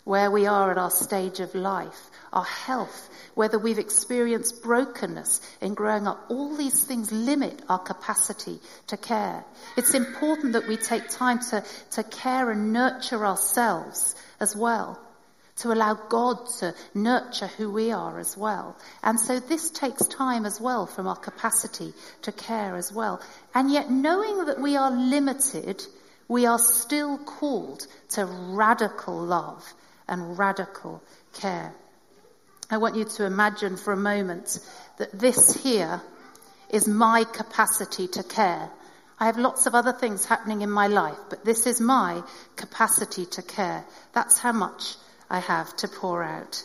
where 0.04 0.30
we 0.30 0.46
are 0.46 0.70
at 0.70 0.78
our 0.78 0.90
stage 0.90 1.40
of 1.40 1.54
life, 1.54 2.10
our 2.32 2.44
health, 2.44 3.08
whether 3.34 3.58
we've 3.58 3.78
experienced 3.78 4.62
brokenness 4.62 5.40
in 5.60 5.74
growing 5.74 6.06
up, 6.06 6.24
all 6.28 6.56
these 6.56 6.84
things 6.84 7.12
limit 7.12 7.62
our 7.68 7.78
capacity 7.78 8.58
to 8.88 8.96
care. 8.96 9.44
It's 9.76 9.94
important 9.94 10.54
that 10.54 10.66
we 10.66 10.76
take 10.76 11.08
time 11.08 11.38
to, 11.50 11.64
to 11.92 12.02
care 12.02 12.50
and 12.50 12.72
nurture 12.72 13.24
ourselves 13.24 14.16
as 14.40 14.56
well. 14.56 14.98
To 15.56 15.72
allow 15.72 15.94
God 15.94 16.38
to 16.58 16.74
nurture 16.94 17.46
who 17.46 17.70
we 17.70 17.92
are 17.92 18.18
as 18.18 18.36
well. 18.36 18.76
And 19.02 19.20
so 19.20 19.38
this 19.38 19.70
takes 19.70 20.06
time 20.06 20.46
as 20.46 20.60
well 20.60 20.86
from 20.86 21.06
our 21.06 21.16
capacity 21.16 21.92
to 22.22 22.32
care 22.32 22.74
as 22.76 22.92
well. 22.92 23.20
And 23.54 23.70
yet 23.70 23.90
knowing 23.90 24.46
that 24.46 24.60
we 24.60 24.76
are 24.76 24.90
limited, 24.90 25.84
we 26.26 26.46
are 26.46 26.58
still 26.58 27.18
called 27.18 27.86
to 28.10 28.24
radical 28.24 29.16
love 29.16 29.64
and 30.08 30.36
radical 30.36 31.02
care. 31.34 31.72
I 32.70 32.78
want 32.78 32.96
you 32.96 33.04
to 33.04 33.24
imagine 33.24 33.76
for 33.76 33.92
a 33.92 33.96
moment 33.96 34.58
that 34.98 35.16
this 35.16 35.62
here 35.62 36.00
is 36.70 36.88
my 36.88 37.24
capacity 37.24 38.08
to 38.08 38.22
care. 38.22 38.70
I 39.20 39.26
have 39.26 39.38
lots 39.38 39.66
of 39.66 39.74
other 39.76 39.92
things 39.92 40.24
happening 40.24 40.62
in 40.62 40.70
my 40.70 40.88
life, 40.88 41.18
but 41.30 41.44
this 41.44 41.66
is 41.68 41.80
my 41.80 42.22
capacity 42.56 43.26
to 43.26 43.42
care. 43.42 43.84
That's 44.12 44.38
how 44.38 44.52
much 44.52 44.96
I 45.30 45.40
have 45.40 45.76
to 45.76 45.88
pour 45.88 46.22
out. 46.22 46.64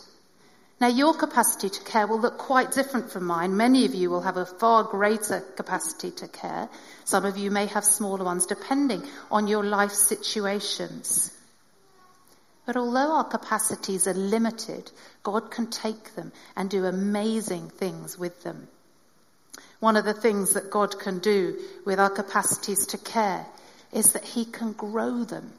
Now, 0.80 0.88
your 0.88 1.12
capacity 1.12 1.68
to 1.68 1.84
care 1.84 2.06
will 2.06 2.20
look 2.20 2.38
quite 2.38 2.72
different 2.72 3.12
from 3.12 3.24
mine. 3.24 3.54
Many 3.54 3.84
of 3.84 3.94
you 3.94 4.08
will 4.08 4.22
have 4.22 4.38
a 4.38 4.46
far 4.46 4.82
greater 4.84 5.40
capacity 5.40 6.10
to 6.12 6.28
care. 6.28 6.70
Some 7.04 7.26
of 7.26 7.36
you 7.36 7.50
may 7.50 7.66
have 7.66 7.84
smaller 7.84 8.24
ones, 8.24 8.46
depending 8.46 9.02
on 9.30 9.46
your 9.46 9.62
life 9.62 9.92
situations. 9.92 11.36
But 12.64 12.78
although 12.78 13.12
our 13.12 13.24
capacities 13.24 14.06
are 14.06 14.14
limited, 14.14 14.90
God 15.22 15.50
can 15.50 15.66
take 15.66 16.14
them 16.14 16.32
and 16.56 16.70
do 16.70 16.86
amazing 16.86 17.68
things 17.68 18.18
with 18.18 18.42
them. 18.42 18.68
One 19.80 19.96
of 19.96 20.04
the 20.06 20.14
things 20.14 20.54
that 20.54 20.70
God 20.70 20.98
can 20.98 21.18
do 21.18 21.58
with 21.84 22.00
our 22.00 22.10
capacities 22.10 22.86
to 22.86 22.98
care 22.98 23.44
is 23.92 24.12
that 24.12 24.24
He 24.24 24.44
can 24.44 24.72
grow 24.72 25.24
them. 25.24 25.52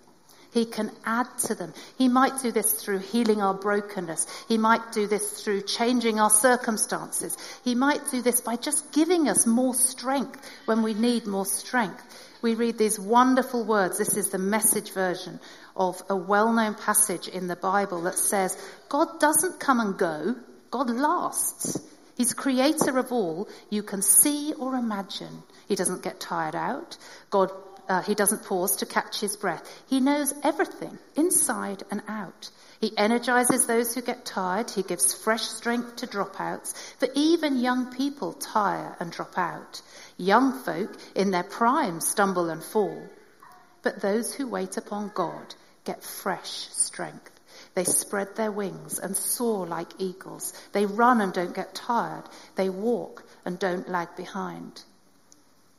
He 0.53 0.65
can 0.65 0.91
add 1.05 1.27
to 1.45 1.55
them. 1.55 1.73
He 1.97 2.09
might 2.09 2.41
do 2.41 2.51
this 2.51 2.73
through 2.73 2.99
healing 2.99 3.41
our 3.41 3.53
brokenness. 3.53 4.27
He 4.49 4.57
might 4.57 4.91
do 4.91 5.07
this 5.07 5.41
through 5.41 5.61
changing 5.61 6.19
our 6.19 6.29
circumstances. 6.29 7.37
He 7.63 7.73
might 7.73 8.11
do 8.11 8.21
this 8.21 8.41
by 8.41 8.57
just 8.57 8.91
giving 8.91 9.29
us 9.29 9.47
more 9.47 9.73
strength 9.73 10.45
when 10.65 10.83
we 10.83 10.93
need 10.93 11.25
more 11.25 11.45
strength. 11.45 12.03
We 12.41 12.55
read 12.55 12.77
these 12.77 12.99
wonderful 12.99 13.63
words. 13.63 13.97
This 13.97 14.17
is 14.17 14.29
the 14.29 14.39
message 14.39 14.91
version 14.91 15.39
of 15.75 16.01
a 16.09 16.15
well-known 16.17 16.75
passage 16.75 17.29
in 17.29 17.47
the 17.47 17.55
Bible 17.55 18.01
that 18.01 18.17
says, 18.17 18.57
God 18.89 19.19
doesn't 19.19 19.59
come 19.59 19.79
and 19.79 19.97
go. 19.97 20.35
God 20.69 20.89
lasts. 20.89 21.79
He's 22.17 22.33
creator 22.33 22.97
of 22.97 23.13
all 23.13 23.47
you 23.69 23.83
can 23.83 24.01
see 24.01 24.53
or 24.53 24.75
imagine. 24.75 25.43
He 25.67 25.75
doesn't 25.75 26.03
get 26.03 26.19
tired 26.19 26.55
out. 26.55 26.97
God 27.29 27.51
uh, 27.87 28.01
he 28.01 28.15
doesn't 28.15 28.43
pause 28.45 28.77
to 28.77 28.85
catch 28.85 29.19
his 29.19 29.35
breath. 29.35 29.67
He 29.87 29.99
knows 29.99 30.33
everything, 30.43 30.97
inside 31.15 31.83
and 31.91 32.01
out. 32.07 32.49
He 32.79 32.97
energizes 32.97 33.67
those 33.67 33.93
who 33.93 34.01
get 34.01 34.25
tired. 34.25 34.71
He 34.71 34.81
gives 34.81 35.13
fresh 35.13 35.43
strength 35.43 35.97
to 35.97 36.07
dropouts. 36.07 36.73
For 36.99 37.07
even 37.13 37.59
young 37.59 37.93
people 37.93 38.33
tire 38.33 38.95
and 38.99 39.11
drop 39.11 39.37
out. 39.37 39.81
Young 40.17 40.63
folk 40.63 40.97
in 41.15 41.29
their 41.31 41.43
prime 41.43 42.01
stumble 42.01 42.49
and 42.49 42.63
fall. 42.63 43.07
But 43.83 44.01
those 44.01 44.33
who 44.33 44.47
wait 44.47 44.77
upon 44.77 45.11
God 45.13 45.53
get 45.83 46.03
fresh 46.03 46.49
strength. 46.71 47.31
They 47.75 47.83
spread 47.83 48.35
their 48.35 48.51
wings 48.51 48.99
and 48.99 49.15
soar 49.15 49.67
like 49.67 49.99
eagles. 49.99 50.53
They 50.71 50.85
run 50.85 51.21
and 51.21 51.31
don't 51.33 51.55
get 51.55 51.75
tired. 51.75 52.23
They 52.55 52.69
walk 52.69 53.23
and 53.45 53.59
don't 53.59 53.89
lag 53.89 54.15
behind. 54.15 54.83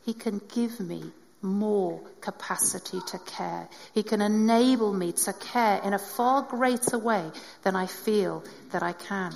He 0.05 0.15
can 0.15 0.41
give 0.55 0.81
me 0.81 1.13
more 1.43 2.01
capacity 2.21 3.01
to 3.09 3.19
care. 3.19 3.69
He 3.95 4.03
can 4.03 4.23
enable 4.23 4.93
me 4.93 5.13
to 5.13 5.33
care 5.33 5.81
in 5.83 5.93
a 5.93 5.99
far 5.99 6.43
greater 6.43 6.99
way 6.99 7.31
than 7.63 7.77
I 7.77 7.87
feel 7.87 8.45
that 8.71 8.83
I 8.83 8.93
can. 8.93 9.35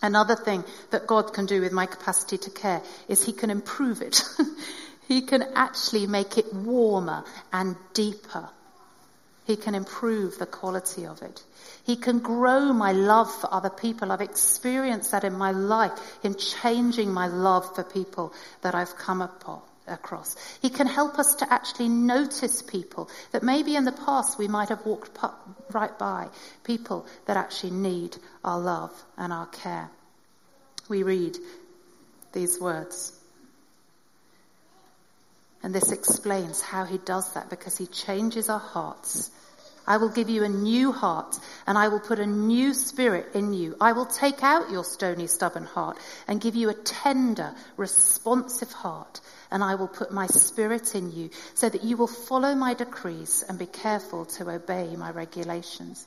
Another 0.00 0.36
thing 0.36 0.64
that 0.90 1.08
God 1.08 1.34
can 1.34 1.46
do 1.46 1.60
with 1.60 1.72
my 1.72 1.86
capacity 1.86 2.38
to 2.38 2.50
care 2.50 2.82
is 3.08 3.24
He 3.24 3.32
can 3.32 3.50
improve 3.50 4.00
it. 4.00 4.22
he 5.08 5.22
can 5.22 5.42
actually 5.54 6.06
make 6.06 6.36
it 6.36 6.52
warmer 6.52 7.24
and 7.52 7.76
deeper. 7.94 8.48
He 9.46 9.56
can 9.56 9.74
improve 9.74 10.38
the 10.38 10.46
quality 10.46 11.06
of 11.06 11.22
it. 11.22 11.42
He 11.84 11.96
can 11.96 12.18
grow 12.18 12.74
my 12.74 12.92
love 12.92 13.34
for 13.40 13.52
other 13.52 13.70
people. 13.70 14.12
I've 14.12 14.20
experienced 14.20 15.10
that 15.12 15.24
in 15.24 15.32
my 15.32 15.52
life, 15.52 15.92
in 16.22 16.36
changing 16.36 17.10
my 17.10 17.26
love 17.26 17.74
for 17.74 17.82
people 17.82 18.34
that 18.60 18.74
I've 18.74 18.96
come 18.96 19.22
upon 19.22 19.62
across. 19.88 20.36
He 20.60 20.70
can 20.70 20.86
help 20.86 21.18
us 21.18 21.36
to 21.36 21.52
actually 21.52 21.88
notice 21.88 22.62
people 22.62 23.08
that 23.32 23.42
maybe 23.42 23.76
in 23.76 23.84
the 23.84 23.92
past 23.92 24.38
we 24.38 24.48
might 24.48 24.68
have 24.68 24.84
walked 24.84 25.18
right 25.72 25.98
by, 25.98 26.28
people 26.64 27.06
that 27.26 27.36
actually 27.36 27.72
need 27.72 28.16
our 28.44 28.58
love 28.58 28.92
and 29.16 29.32
our 29.32 29.46
care. 29.46 29.90
We 30.88 31.02
read 31.02 31.36
these 32.32 32.60
words. 32.60 33.12
And 35.62 35.74
this 35.74 35.90
explains 35.90 36.60
how 36.60 36.84
he 36.84 36.98
does 36.98 37.34
that 37.34 37.50
because 37.50 37.76
he 37.76 37.86
changes 37.86 38.48
our 38.48 38.60
hearts 38.60 39.30
I 39.88 39.96
will 39.96 40.10
give 40.10 40.28
you 40.28 40.44
a 40.44 40.50
new 40.50 40.92
heart 40.92 41.40
and 41.66 41.78
I 41.78 41.88
will 41.88 41.98
put 41.98 42.18
a 42.18 42.26
new 42.26 42.74
spirit 42.74 43.34
in 43.34 43.54
you. 43.54 43.74
I 43.80 43.92
will 43.92 44.04
take 44.04 44.42
out 44.42 44.70
your 44.70 44.84
stony, 44.84 45.26
stubborn 45.26 45.64
heart 45.64 45.96
and 46.28 46.42
give 46.42 46.54
you 46.54 46.68
a 46.68 46.74
tender, 46.74 47.54
responsive 47.78 48.70
heart. 48.70 49.22
And 49.50 49.64
I 49.64 49.76
will 49.76 49.88
put 49.88 50.12
my 50.12 50.26
spirit 50.26 50.94
in 50.94 51.10
you 51.10 51.30
so 51.54 51.68
that 51.68 51.84
you 51.84 51.96
will 51.96 52.06
follow 52.06 52.54
my 52.54 52.74
decrees 52.74 53.44
and 53.48 53.58
be 53.58 53.66
careful 53.66 54.26
to 54.26 54.50
obey 54.50 54.94
my 54.96 55.10
regulations. 55.10 56.06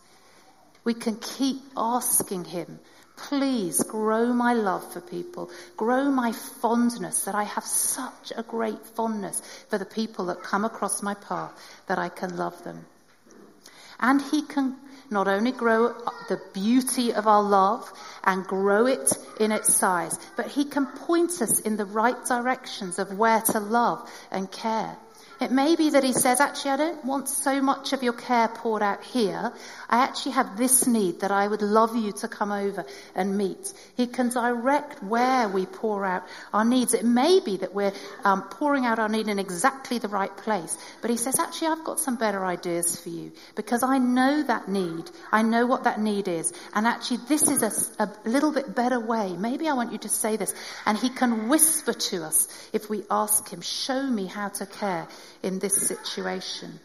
We 0.83 0.93
can 0.93 1.15
keep 1.15 1.61
asking 1.75 2.45
him, 2.45 2.79
please 3.15 3.83
grow 3.83 4.33
my 4.33 4.53
love 4.53 4.93
for 4.93 5.01
people, 5.01 5.49
grow 5.77 6.05
my 6.05 6.31
fondness 6.31 7.25
that 7.25 7.35
I 7.35 7.43
have 7.43 7.63
such 7.63 8.31
a 8.35 8.43
great 8.43 8.85
fondness 8.95 9.41
for 9.69 9.77
the 9.77 9.85
people 9.85 10.25
that 10.25 10.43
come 10.43 10.65
across 10.65 11.03
my 11.03 11.13
path 11.13 11.51
that 11.87 11.99
I 11.99 12.09
can 12.09 12.37
love 12.37 12.63
them. 12.63 12.85
And 13.99 14.21
he 14.21 14.41
can 14.41 14.75
not 15.11 15.27
only 15.27 15.51
grow 15.51 15.93
the 16.29 16.41
beauty 16.53 17.13
of 17.13 17.27
our 17.27 17.43
love 17.43 17.91
and 18.23 18.45
grow 18.45 18.87
it 18.87 19.11
in 19.39 19.51
its 19.51 19.75
size, 19.75 20.17
but 20.37 20.47
he 20.47 20.65
can 20.65 20.85
point 20.85 21.41
us 21.41 21.59
in 21.59 21.75
the 21.75 21.85
right 21.85 22.25
directions 22.25 22.97
of 22.97 23.17
where 23.17 23.41
to 23.41 23.59
love 23.59 24.09
and 24.31 24.49
care. 24.51 24.97
It 25.41 25.51
may 25.51 25.75
be 25.75 25.89
that 25.89 26.03
he 26.03 26.13
says, 26.13 26.39
actually, 26.39 26.69
I 26.69 26.77
don't 26.77 27.03
want 27.03 27.27
so 27.27 27.63
much 27.63 27.93
of 27.93 28.03
your 28.03 28.13
care 28.13 28.47
poured 28.47 28.83
out 28.83 29.03
here. 29.03 29.51
I 29.89 30.03
actually 30.03 30.33
have 30.33 30.55
this 30.55 30.85
need 30.85 31.21
that 31.21 31.31
I 31.31 31.47
would 31.47 31.63
love 31.63 31.95
you 31.95 32.11
to 32.11 32.27
come 32.27 32.51
over 32.51 32.85
and 33.15 33.39
meet. 33.39 33.73
He 33.97 34.05
can 34.05 34.29
direct 34.29 35.01
where 35.01 35.49
we 35.49 35.65
pour 35.65 36.05
out 36.05 36.25
our 36.53 36.63
needs. 36.63 36.93
It 36.93 37.05
may 37.05 37.39
be 37.39 37.57
that 37.57 37.73
we're 37.73 37.91
um, 38.23 38.43
pouring 38.43 38.85
out 38.85 38.99
our 38.99 39.09
need 39.09 39.29
in 39.29 39.39
exactly 39.39 39.97
the 39.97 40.09
right 40.09 40.35
place, 40.37 40.77
but 41.01 41.09
he 41.09 41.17
says, 41.17 41.39
actually, 41.39 41.69
I've 41.69 41.83
got 41.85 41.99
some 41.99 42.17
better 42.17 42.45
ideas 42.45 43.01
for 43.01 43.09
you 43.09 43.31
because 43.55 43.81
I 43.81 43.97
know 43.97 44.43
that 44.43 44.67
need. 44.69 45.09
I 45.31 45.41
know 45.41 45.65
what 45.65 45.85
that 45.85 45.99
need 45.99 46.27
is. 46.27 46.53
And 46.75 46.85
actually, 46.85 47.21
this 47.27 47.49
is 47.49 47.63
a, 47.63 48.03
a 48.03 48.29
little 48.29 48.51
bit 48.51 48.75
better 48.75 48.99
way. 48.99 49.35
Maybe 49.35 49.67
I 49.67 49.73
want 49.73 49.91
you 49.91 49.97
to 49.97 50.09
say 50.09 50.37
this. 50.37 50.53
And 50.85 50.99
he 50.99 51.09
can 51.09 51.49
whisper 51.49 51.93
to 51.93 52.25
us 52.25 52.47
if 52.73 52.91
we 52.91 53.03
ask 53.09 53.49
him, 53.49 53.61
show 53.61 54.03
me 54.03 54.27
how 54.27 54.49
to 54.49 54.67
care 54.67 55.07
in 55.43 55.59
this 55.59 55.87
situation. 55.87 56.79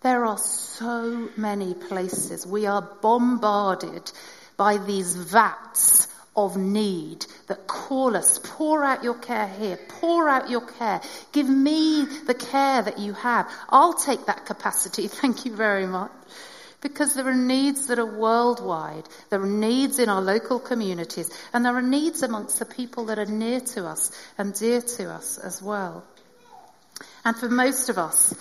There 0.00 0.24
are 0.24 0.38
so 0.38 1.28
many 1.36 1.74
places 1.74 2.46
we 2.46 2.66
are 2.66 2.82
bombarded 3.02 4.12
by 4.56 4.76
these 4.76 5.16
vats 5.16 6.08
of 6.36 6.56
need 6.56 7.26
that 7.48 7.66
call 7.66 8.16
us, 8.16 8.38
pour 8.38 8.84
out 8.84 9.02
your 9.02 9.18
care 9.18 9.48
here, 9.48 9.76
pour 10.00 10.28
out 10.28 10.48
your 10.48 10.60
care, 10.60 11.00
give 11.32 11.48
me 11.48 12.04
the 12.04 12.34
care 12.34 12.80
that 12.80 12.98
you 12.98 13.12
have. 13.12 13.50
I'll 13.70 13.94
take 13.94 14.26
that 14.26 14.46
capacity, 14.46 15.08
thank 15.08 15.44
you 15.44 15.56
very 15.56 15.86
much. 15.86 16.12
Because 16.80 17.14
there 17.14 17.26
are 17.26 17.34
needs 17.34 17.88
that 17.88 17.98
are 17.98 18.06
worldwide. 18.06 19.02
There 19.30 19.42
are 19.42 19.46
needs 19.46 19.98
in 19.98 20.08
our 20.08 20.22
local 20.22 20.60
communities 20.60 21.28
and 21.52 21.64
there 21.64 21.74
are 21.74 21.82
needs 21.82 22.22
amongst 22.22 22.60
the 22.60 22.66
people 22.66 23.06
that 23.06 23.18
are 23.18 23.26
near 23.26 23.58
to 23.74 23.84
us 23.86 24.12
and 24.38 24.54
dear 24.54 24.80
to 24.80 25.10
us 25.10 25.38
as 25.38 25.60
well. 25.60 26.04
And 27.28 27.36
for 27.36 27.50
most 27.50 27.90
of 27.90 27.98
us, 27.98 28.34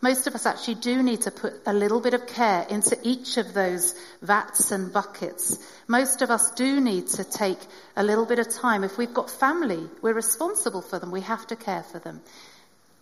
most 0.00 0.28
of 0.28 0.36
us 0.36 0.46
actually 0.46 0.76
do 0.76 1.02
need 1.02 1.22
to 1.22 1.32
put 1.32 1.54
a 1.66 1.72
little 1.72 2.00
bit 2.00 2.14
of 2.14 2.28
care 2.28 2.64
into 2.70 2.96
each 3.02 3.38
of 3.38 3.54
those 3.54 3.96
vats 4.20 4.70
and 4.70 4.92
buckets. 4.92 5.58
Most 5.88 6.22
of 6.22 6.30
us 6.30 6.52
do 6.52 6.80
need 6.80 7.08
to 7.08 7.24
take 7.24 7.58
a 7.96 8.04
little 8.04 8.24
bit 8.24 8.38
of 8.38 8.48
time. 8.48 8.84
If 8.84 8.98
we've 8.98 9.12
got 9.12 9.32
family, 9.32 9.84
we're 10.00 10.14
responsible 10.14 10.80
for 10.80 11.00
them. 11.00 11.10
We 11.10 11.22
have 11.22 11.44
to 11.48 11.56
care 11.56 11.82
for 11.82 11.98
them. 11.98 12.20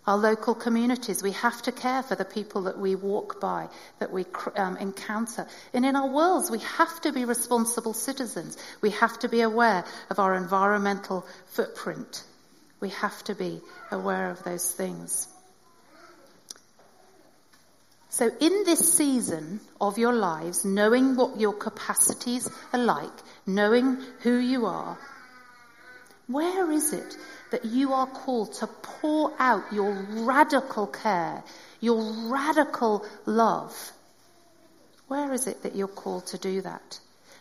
Our 0.06 0.16
local 0.16 0.54
communities, 0.54 1.22
we 1.22 1.32
have 1.32 1.60
to 1.64 1.72
care 1.72 2.02
for 2.02 2.14
the 2.14 2.24
people 2.24 2.62
that 2.62 2.78
we 2.78 2.94
walk 2.94 3.38
by, 3.38 3.68
that 3.98 4.10
we 4.10 4.24
um, 4.56 4.78
encounter. 4.78 5.46
And 5.74 5.84
in 5.84 5.94
our 5.94 6.08
worlds, 6.08 6.50
we 6.50 6.60
have 6.60 7.02
to 7.02 7.12
be 7.12 7.26
responsible 7.26 7.92
citizens. 7.92 8.56
We 8.80 8.92
have 8.92 9.18
to 9.18 9.28
be 9.28 9.42
aware 9.42 9.84
of 10.08 10.18
our 10.18 10.34
environmental 10.36 11.26
footprint. 11.48 12.24
We 12.80 12.88
have 12.90 13.22
to 13.24 13.34
be 13.34 13.60
aware 13.90 14.30
of 14.30 14.42
those 14.42 14.70
things. 14.72 15.28
So 18.08 18.28
in 18.40 18.64
this 18.64 18.94
season 18.94 19.60
of 19.80 19.96
your 19.96 20.12
lives, 20.12 20.64
knowing 20.64 21.14
what 21.14 21.38
your 21.38 21.52
capacities 21.52 22.50
are 22.72 22.82
like, 22.82 23.12
knowing 23.46 23.98
who 24.20 24.36
you 24.36 24.66
are, 24.66 24.98
where 26.26 26.70
is 26.70 26.92
it 26.92 27.16
that 27.50 27.64
you 27.64 27.92
are 27.92 28.06
called 28.06 28.52
to 28.54 28.66
pour 28.66 29.32
out 29.38 29.72
your 29.72 29.92
radical 29.92 30.86
care, 30.86 31.42
your 31.80 32.02
radical 32.30 33.04
love? 33.26 33.92
Where 35.08 35.32
is 35.32 35.46
it 35.46 35.62
that 35.62 35.74
you're 35.74 35.88
called 35.88 36.26
to 36.28 36.38
do 36.38 36.60
that? 36.62 37.00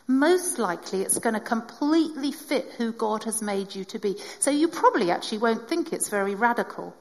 Most 0.09 0.57
likely 0.57 1.03
it's 1.03 1.19
going 1.19 1.35
to 1.35 1.39
completely 1.39 2.31
fit 2.31 2.71
who 2.79 2.91
God 2.91 3.25
has 3.25 3.43
made 3.43 3.75
you 3.75 3.85
to 3.85 3.99
be. 3.99 4.17
So 4.39 4.49
you 4.49 4.67
probably 4.67 5.11
actually 5.11 5.37
won't 5.37 5.69
think 5.69 5.93
it's 5.93 6.09
very 6.09 6.33
radical. 6.33 6.95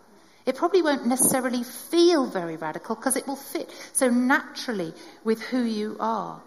It 0.45 0.57
probably 0.57 0.83
won't 0.83 1.07
necessarily 1.07 1.62
feel 1.62 2.27
very 2.27 2.57
radical 2.57 2.97
because 2.97 3.17
it 3.17 3.27
will 3.27 3.37
fit 3.37 3.71
so 3.95 4.11
naturally 4.11 4.93
with 5.25 5.41
who 5.41 5.62
you 5.62 5.97
are. 5.99 6.43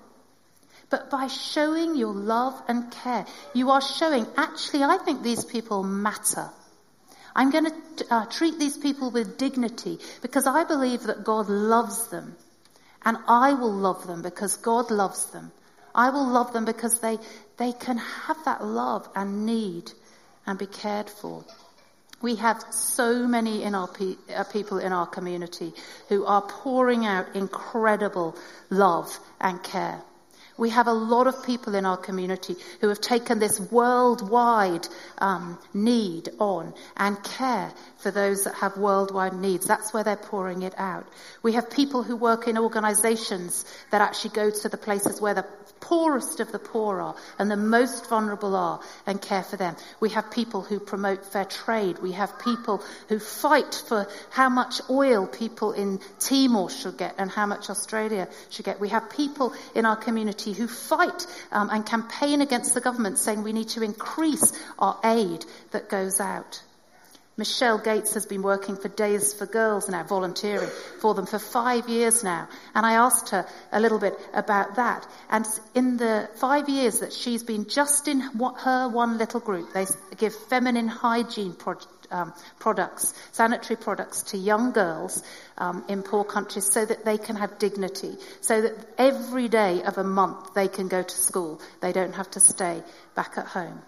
But 0.91 1.09
by 1.09 1.25
showing 1.25 1.95
your 1.95 2.13
love 2.13 2.61
and 2.67 2.91
care, 2.91 3.25
you 3.55 3.71
are 3.71 3.81
showing, 3.81 4.27
actually, 4.37 4.83
I 4.83 4.99
think 4.99 5.23
these 5.23 5.43
people 5.43 5.81
matter. 5.81 6.47
I'm 7.35 7.49
going 7.49 7.71
to 7.71 8.05
uh, 8.13 8.25
treat 8.27 8.59
these 8.59 8.77
people 8.77 9.09
with 9.09 9.39
dignity 9.39 9.97
because 10.21 10.45
I 10.45 10.63
believe 10.65 11.03
that 11.03 11.23
God 11.23 11.49
loves 11.49 12.09
them. 12.09 12.35
And 13.03 13.17
I 13.27 13.53
will 13.53 13.73
love 13.73 14.05
them 14.05 14.21
because 14.21 14.57
God 14.57 14.91
loves 14.91 15.25
them. 15.31 15.51
I 15.93 16.09
will 16.09 16.27
love 16.27 16.53
them 16.53 16.65
because 16.65 16.99
they, 16.99 17.17
they 17.57 17.73
can 17.73 17.97
have 17.97 18.37
that 18.45 18.63
love 18.63 19.07
and 19.15 19.45
need 19.45 19.91
and 20.45 20.57
be 20.57 20.67
cared 20.67 21.09
for. 21.09 21.43
We 22.21 22.35
have 22.35 22.63
so 22.71 23.27
many 23.27 23.63
in 23.63 23.73
our 23.73 23.87
pe- 23.87 24.15
uh, 24.33 24.43
people 24.45 24.77
in 24.77 24.93
our 24.93 25.07
community 25.07 25.73
who 26.07 26.25
are 26.25 26.41
pouring 26.41 27.05
out 27.05 27.35
incredible 27.35 28.35
love 28.69 29.19
and 29.39 29.61
care. 29.63 30.01
We 30.61 30.69
have 30.69 30.85
a 30.85 30.93
lot 30.93 31.25
of 31.25 31.43
people 31.43 31.73
in 31.73 31.87
our 31.87 31.97
community 31.97 32.55
who 32.81 32.89
have 32.89 33.01
taken 33.01 33.39
this 33.39 33.59
worldwide 33.59 34.87
um, 35.17 35.57
need 35.73 36.29
on 36.37 36.75
and 36.95 37.17
care 37.23 37.73
for 37.97 38.11
those 38.11 38.43
that 38.43 38.53
have 38.53 38.77
worldwide 38.77 39.33
needs. 39.33 39.65
That's 39.65 39.91
where 39.91 40.03
they're 40.03 40.15
pouring 40.15 40.61
it 40.61 40.75
out. 40.77 41.07
We 41.41 41.53
have 41.53 41.71
people 41.71 42.03
who 42.03 42.15
work 42.15 42.47
in 42.47 42.59
organizations 42.59 43.65
that 43.89 44.01
actually 44.01 44.35
go 44.35 44.51
to 44.51 44.69
the 44.69 44.77
places 44.77 45.19
where 45.19 45.33
the 45.33 45.47
poorest 45.79 46.39
of 46.39 46.51
the 46.51 46.59
poor 46.59 47.01
are 47.01 47.15
and 47.39 47.49
the 47.49 47.57
most 47.57 48.07
vulnerable 48.07 48.55
are 48.55 48.79
and 49.07 49.19
care 49.19 49.43
for 49.43 49.57
them. 49.57 49.75
We 49.99 50.09
have 50.09 50.31
people 50.31 50.61
who 50.61 50.79
promote 50.79 51.25
fair 51.25 51.45
trade. 51.45 51.97
We 51.99 52.11
have 52.11 52.39
people 52.39 52.83
who 53.09 53.17
fight 53.17 53.83
for 53.87 54.07
how 54.29 54.49
much 54.49 54.79
oil 54.89 55.25
people 55.27 55.73
in 55.73 55.99
Timor 56.19 56.69
should 56.69 56.97
get 56.97 57.15
and 57.17 57.29
how 57.29 57.47
much 57.47 57.69
Australia 57.69 58.29
should 58.51 58.65
get. 58.65 58.79
We 58.79 58.89
have 58.89 59.09
people 59.09 59.53
in 59.73 59.85
our 59.85 59.95
community 59.95 60.50
who 60.53 60.67
fight 60.67 61.25
um, 61.51 61.69
and 61.69 61.85
campaign 61.85 62.41
against 62.41 62.73
the 62.73 62.81
government 62.81 63.17
saying 63.17 63.43
we 63.43 63.53
need 63.53 63.69
to 63.69 63.83
increase 63.83 64.53
our 64.79 64.99
aid 65.03 65.45
that 65.71 65.89
goes 65.89 66.19
out. 66.19 66.61
Michelle 67.37 67.77
Gates 67.77 68.13
has 68.13 68.25
been 68.25 68.41
working 68.41 68.75
for 68.75 68.89
Days 68.89 69.33
for 69.33 69.45
Girls 69.45 69.87
now, 69.89 70.03
volunteering 70.03 70.69
for 70.99 71.13
them 71.13 71.25
for 71.25 71.39
five 71.39 71.87
years 71.87 72.23
now. 72.23 72.47
And 72.75 72.85
I 72.85 72.93
asked 72.93 73.29
her 73.29 73.47
a 73.71 73.79
little 73.79 73.99
bit 73.99 74.13
about 74.33 74.75
that. 74.75 75.07
And 75.29 75.47
in 75.73 75.97
the 75.97 76.29
five 76.35 76.67
years 76.67 76.99
that 76.99 77.13
she's 77.13 77.41
been 77.41 77.67
just 77.67 78.07
in 78.07 78.19
her 78.19 78.89
one 78.89 79.17
little 79.17 79.39
group, 79.39 79.73
they 79.73 79.87
give 80.17 80.35
feminine 80.35 80.89
hygiene 80.89 81.53
pro- 81.53 81.79
um, 82.11 82.33
products, 82.59 83.13
sanitary 83.31 83.77
products 83.77 84.23
to 84.23 84.37
young 84.37 84.71
girls 84.71 85.23
um, 85.57 85.83
in 85.87 86.03
poor 86.03 86.23
countries 86.23 86.71
so 86.71 86.85
that 86.85 87.05
they 87.05 87.17
can 87.17 87.35
have 87.35 87.57
dignity, 87.59 88.15
so 88.41 88.61
that 88.61 88.73
every 88.97 89.47
day 89.47 89.81
of 89.83 89.97
a 89.97 90.03
month 90.03 90.53
they 90.53 90.67
can 90.67 90.87
go 90.87 91.01
to 91.01 91.15
school. 91.15 91.61
They 91.81 91.91
don't 91.91 92.13
have 92.13 92.29
to 92.31 92.39
stay 92.39 92.83
back 93.15 93.37
at 93.37 93.47
home 93.47 93.81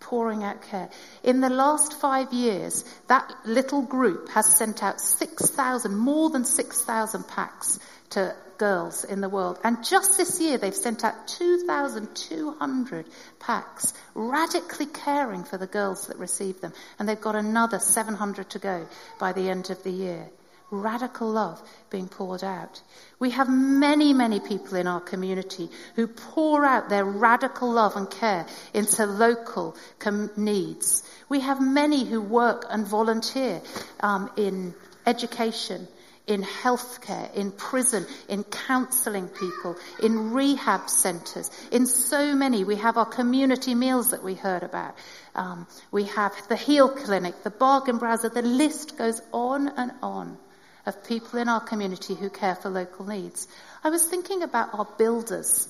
pouring 0.00 0.42
out 0.42 0.62
care. 0.62 0.88
In 1.22 1.40
the 1.40 1.50
last 1.50 2.00
five 2.00 2.32
years, 2.32 2.84
that 3.06 3.32
little 3.44 3.82
group 3.82 4.30
has 4.30 4.56
sent 4.56 4.82
out 4.82 5.00
6,000, 5.00 5.94
more 5.94 6.30
than 6.30 6.44
6,000 6.44 7.28
packs 7.28 7.78
to 8.10 8.34
girls 8.60 9.04
in 9.04 9.22
the 9.22 9.28
world. 9.28 9.58
And 9.64 9.82
just 9.82 10.18
this 10.18 10.38
year, 10.40 10.58
they've 10.58 10.74
sent 10.74 11.02
out 11.02 11.26
2,200 11.26 13.06
packs, 13.38 13.94
radically 14.14 14.86
caring 14.86 15.44
for 15.44 15.56
the 15.56 15.66
girls 15.66 16.08
that 16.08 16.18
receive 16.18 16.60
them. 16.60 16.74
And 16.98 17.08
they've 17.08 17.20
got 17.20 17.36
another 17.36 17.78
700 17.78 18.50
to 18.50 18.58
go 18.58 18.86
by 19.18 19.32
the 19.32 19.48
end 19.48 19.70
of 19.70 19.82
the 19.82 19.90
year 19.90 20.28
radical 20.70 21.28
love 21.28 21.60
being 21.90 22.08
poured 22.08 22.44
out. 22.44 22.80
We 23.18 23.30
have 23.30 23.48
many, 23.48 24.12
many 24.12 24.38
people 24.38 24.76
in 24.76 24.86
our 24.86 25.00
community 25.00 25.68
who 25.96 26.06
pour 26.06 26.64
out 26.64 26.88
their 26.88 27.04
radical 27.04 27.72
love 27.72 27.96
and 27.96 28.08
care 28.08 28.46
into 28.72 29.04
local 29.06 29.76
com- 29.98 30.30
needs. 30.36 31.02
We 31.28 31.40
have 31.40 31.60
many 31.60 32.04
who 32.04 32.20
work 32.20 32.66
and 32.70 32.86
volunteer 32.86 33.60
um, 33.98 34.30
in 34.36 34.74
education, 35.06 35.88
in 36.30 36.44
healthcare, 36.44 37.34
in 37.34 37.50
prison, 37.50 38.06
in 38.28 38.44
counselling 38.44 39.26
people, 39.28 39.76
in 40.00 40.32
rehab 40.32 40.88
centres, 40.88 41.50
in 41.72 41.86
so 41.86 42.34
many. 42.36 42.62
We 42.62 42.76
have 42.76 42.96
our 42.96 43.04
community 43.04 43.74
meals 43.74 44.12
that 44.12 44.22
we 44.22 44.34
heard 44.34 44.62
about. 44.62 44.94
Um, 45.34 45.66
we 45.90 46.04
have 46.04 46.32
the 46.48 46.54
Heal 46.54 46.88
Clinic, 46.88 47.42
the 47.42 47.50
Bargain 47.50 47.98
Browser. 47.98 48.28
The 48.28 48.42
list 48.42 48.96
goes 48.96 49.20
on 49.32 49.68
and 49.76 49.90
on 50.02 50.38
of 50.86 51.04
people 51.04 51.40
in 51.40 51.48
our 51.48 51.60
community 51.60 52.14
who 52.14 52.30
care 52.30 52.54
for 52.54 52.70
local 52.70 53.06
needs. 53.06 53.48
I 53.82 53.90
was 53.90 54.04
thinking 54.04 54.44
about 54.44 54.72
our 54.72 54.86
builders. 54.98 55.68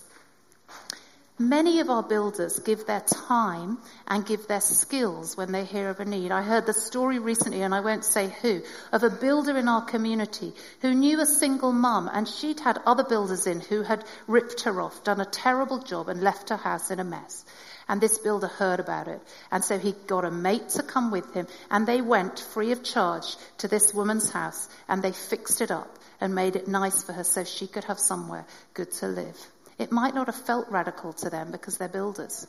Many 1.40 1.81
of 1.81 1.88
our 1.88 2.03
builders 2.03 2.59
give 2.59 2.85
their 2.85 3.00
time 3.00 3.79
and 4.07 4.26
give 4.26 4.46
their 4.46 4.61
skills 4.61 5.38
when 5.38 5.53
they 5.53 5.64
hear 5.64 5.88
of 5.88 5.98
a 5.98 6.05
need. 6.05 6.33
I 6.33 6.42
heard 6.42 6.66
the 6.66 6.74
story 6.74 7.18
recently, 7.18 7.62
and 7.62 7.74
I 7.74 7.81
won't 7.81 8.05
say 8.05 8.29
who, 8.42 8.61
of 8.92 9.05
a 9.05 9.09
builder 9.09 9.57
in 9.57 9.66
our 9.66 9.83
community 9.83 10.53
who 10.83 10.92
knew 10.92 11.18
a 11.18 11.24
single 11.24 11.72
mum, 11.72 12.11
and 12.12 12.29
she'd 12.29 12.61
had 12.61 12.83
other 12.85 13.05
builders 13.05 13.46
in 13.46 13.61
who 13.61 13.81
had 13.81 14.05
ripped 14.26 14.64
her 14.64 14.83
off, 14.83 15.03
done 15.03 15.18
a 15.18 15.24
terrible 15.24 15.79
job, 15.79 16.11
and 16.11 16.20
left 16.20 16.50
her 16.50 16.59
house 16.59 16.90
in 16.90 17.00
a 17.00 17.05
mess. 17.05 17.46
And 17.88 18.03
this 18.03 18.18
builder 18.18 18.48
heard 18.48 18.79
about 18.79 19.09
it. 19.09 19.22
And 19.50 19.64
so 19.64 19.79
he 19.79 19.92
got 20.07 20.26
a 20.26 20.31
mate 20.31 20.68
to 20.76 20.83
come 20.83 21.11
with 21.11 21.33
him 21.33 21.46
and 21.70 21.87
they 21.87 22.03
went 22.03 22.38
free 22.38 22.72
of 22.72 22.85
charge 22.85 23.37
to 23.59 23.66
this 23.66 23.94
woman's 23.94 24.31
house 24.31 24.68
and 24.88 25.03
they 25.03 25.12
fixed 25.12 25.62
it 25.62 25.70
up 25.70 25.98
and 26.20 26.35
made 26.35 26.55
it 26.55 26.68
nice 26.68 27.03
for 27.03 27.14
her 27.14 27.24
so 27.24 27.44
she 27.44 27.66
could 27.66 27.85
have 27.85 27.98
somewhere 27.98 28.44
good 28.74 28.92
to 28.92 29.09
live. 29.09 29.50
It 29.81 29.90
might 29.90 30.14
not 30.14 30.29
have 30.29 30.37
felt 30.37 30.71
radical 30.71 31.12
to 31.14 31.31
them 31.31 31.51
because 31.51 31.77
they're 31.79 31.88
builders, 31.88 32.47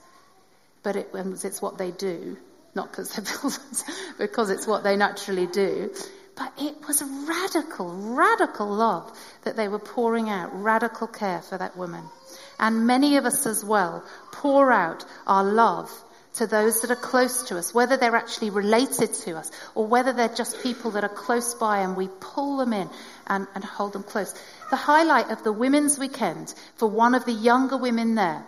but 0.83 0.95
it, 0.95 1.09
it's 1.13 1.61
what 1.61 1.79
they 1.79 1.89
do, 1.89 2.37
not 2.75 2.91
because 2.91 3.09
they're 3.15 3.25
builders, 3.41 3.83
because 4.19 4.51
it's 4.51 4.67
what 4.67 4.83
they 4.83 4.95
naturally 4.95 5.47
do. 5.47 5.91
But 6.35 6.53
it 6.59 6.75
was 6.87 7.01
radical, 7.01 7.89
radical 7.89 8.67
love 8.67 9.11
that 9.43 9.55
they 9.55 9.67
were 9.67 9.79
pouring 9.79 10.29
out, 10.29 10.49
radical 10.61 11.07
care 11.07 11.41
for 11.41 11.57
that 11.57 11.75
woman 11.75 12.03
and 12.61 12.85
many 12.85 13.17
of 13.17 13.25
us 13.25 13.45
as 13.45 13.65
well 13.65 14.05
pour 14.31 14.71
out 14.71 15.03
our 15.27 15.43
love 15.43 15.91
to 16.33 16.47
those 16.47 16.81
that 16.81 16.91
are 16.91 16.95
close 16.95 17.43
to 17.43 17.57
us, 17.57 17.73
whether 17.73 17.97
they're 17.97 18.15
actually 18.15 18.49
related 18.49 19.13
to 19.13 19.37
us 19.37 19.51
or 19.75 19.85
whether 19.85 20.13
they're 20.13 20.29
just 20.29 20.61
people 20.63 20.91
that 20.91 21.03
are 21.03 21.09
close 21.09 21.53
by 21.55 21.79
and 21.79 21.97
we 21.97 22.07
pull 22.19 22.57
them 22.57 22.73
in 22.73 22.89
and, 23.27 23.47
and 23.53 23.63
hold 23.63 23.93
them 23.93 24.03
close. 24.03 24.33
The 24.69 24.77
highlight 24.77 25.29
of 25.29 25.43
the 25.43 25.51
women's 25.51 25.99
weekend 25.99 26.53
for 26.75 26.89
one 26.89 27.15
of 27.15 27.25
the 27.25 27.33
younger 27.33 27.77
women 27.77 28.15
there 28.15 28.45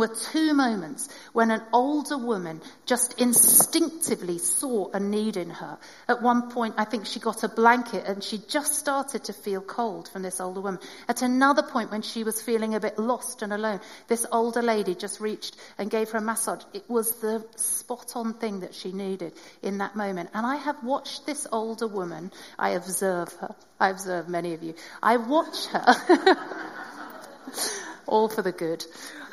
were 0.00 0.08
two 0.08 0.54
moments 0.54 1.08
when 1.32 1.50
an 1.50 1.62
older 1.72 2.18
woman 2.18 2.60
just 2.86 3.20
instinctively 3.20 4.38
saw 4.38 4.90
a 4.92 4.98
need 4.98 5.36
in 5.36 5.50
her. 5.50 5.78
At 6.08 6.22
one 6.22 6.50
point, 6.50 6.74
I 6.78 6.84
think 6.84 7.06
she 7.06 7.20
got 7.20 7.44
a 7.44 7.48
blanket 7.48 8.06
and 8.06 8.24
she 8.24 8.38
just 8.48 8.74
started 8.74 9.24
to 9.24 9.32
feel 9.32 9.60
cold 9.60 10.08
from 10.08 10.22
this 10.22 10.40
older 10.40 10.60
woman. 10.60 10.80
At 11.08 11.22
another 11.22 11.62
point, 11.62 11.90
when 11.90 12.02
she 12.02 12.24
was 12.24 12.42
feeling 12.42 12.74
a 12.74 12.80
bit 12.80 12.98
lost 12.98 13.42
and 13.42 13.52
alone, 13.52 13.80
this 14.08 14.26
older 14.32 14.62
lady 14.62 14.94
just 14.94 15.20
reached 15.20 15.56
and 15.78 15.90
gave 15.90 16.10
her 16.10 16.18
a 16.18 16.22
massage. 16.22 16.62
It 16.72 16.88
was 16.88 17.12
the 17.20 17.46
spot 17.56 18.12
on 18.16 18.34
thing 18.34 18.60
that 18.60 18.74
she 18.74 18.92
needed 18.92 19.32
in 19.62 19.78
that 19.78 19.94
moment. 19.94 20.30
And 20.34 20.46
I 20.46 20.56
have 20.56 20.82
watched 20.82 21.26
this 21.26 21.46
older 21.52 21.86
woman. 21.86 22.32
I 22.58 22.70
observe 22.70 23.32
her. 23.34 23.54
I 23.78 23.90
observe 23.90 24.28
many 24.28 24.54
of 24.54 24.62
you. 24.62 24.74
I 25.02 25.18
watch 25.18 25.66
her. 25.66 26.36
all 28.06 28.28
for 28.28 28.42
the 28.42 28.52
good. 28.52 28.84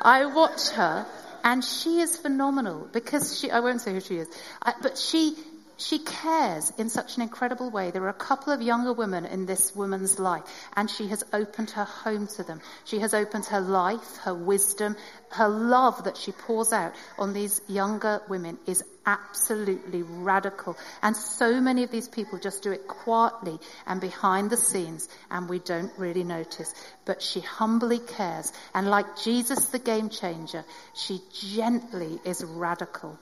I 0.02 0.26
watch 0.26 0.70
her 0.70 1.06
and 1.44 1.64
she 1.64 2.02
is 2.02 2.18
phenomenal 2.18 2.90
because 2.92 3.40
she, 3.40 3.52
I 3.52 3.60
won't 3.62 3.82
say 3.82 3.94
who 3.94 4.02
she 4.02 4.18
is, 4.18 4.28
I, 4.62 4.74
but 4.82 4.98
she, 4.98 5.36
she 5.78 6.00
cares 6.00 6.74
in 6.78 6.90
such 6.90 7.16
an 7.16 7.22
incredible 7.22 7.70
way. 7.70 7.92
There 7.92 8.04
are 8.04 8.10
a 8.10 8.14
couple 8.14 8.52
of 8.52 8.62
younger 8.62 8.94
women 8.94 9.26
in 9.26 9.46
this 9.46 9.76
woman's 9.76 10.20
life, 10.20 10.44
and 10.76 10.90
she 10.90 11.08
has 11.08 11.24
opened 11.32 11.70
her 11.72 11.84
home 11.84 12.28
to 12.36 12.44
them. 12.44 12.62
She 12.86 13.00
has 13.00 13.14
opened 13.14 13.46
her 13.46 13.62
life, 13.62 14.18
her 14.24 14.34
wisdom, 14.34 14.96
her 15.30 15.48
love 15.48 16.04
that 16.06 16.18
she 16.18 16.32
pours 16.32 16.74
out 16.74 16.94
on 17.18 17.34
these 17.34 17.62
younger 17.68 18.22
women 18.28 18.58
is 18.66 18.84
absolutely 19.06 20.02
radical. 20.02 20.76
And 21.02 21.16
so 21.16 21.62
many 21.62 21.84
of 21.84 21.92
these 21.92 22.08
people 22.08 22.40
just 22.40 22.64
do 22.64 22.72
it 22.72 22.88
quietly 22.88 23.60
and 23.86 24.02
behind 24.02 24.50
the 24.50 24.58
scenes, 24.58 25.08
and 25.30 25.48
we 25.48 25.60
don't 25.60 25.92
really 25.98 26.24
notice. 26.24 26.74
But 27.06 27.22
she 27.22 27.40
humbly 27.40 28.00
cares, 28.00 28.52
and 28.74 28.90
like 28.90 29.18
Jesus, 29.18 29.68
the 29.68 29.80
game 29.80 30.10
changer, 30.10 30.66
she 30.94 31.22
gently 31.32 32.20
is 32.26 32.44
radical. 32.44 33.20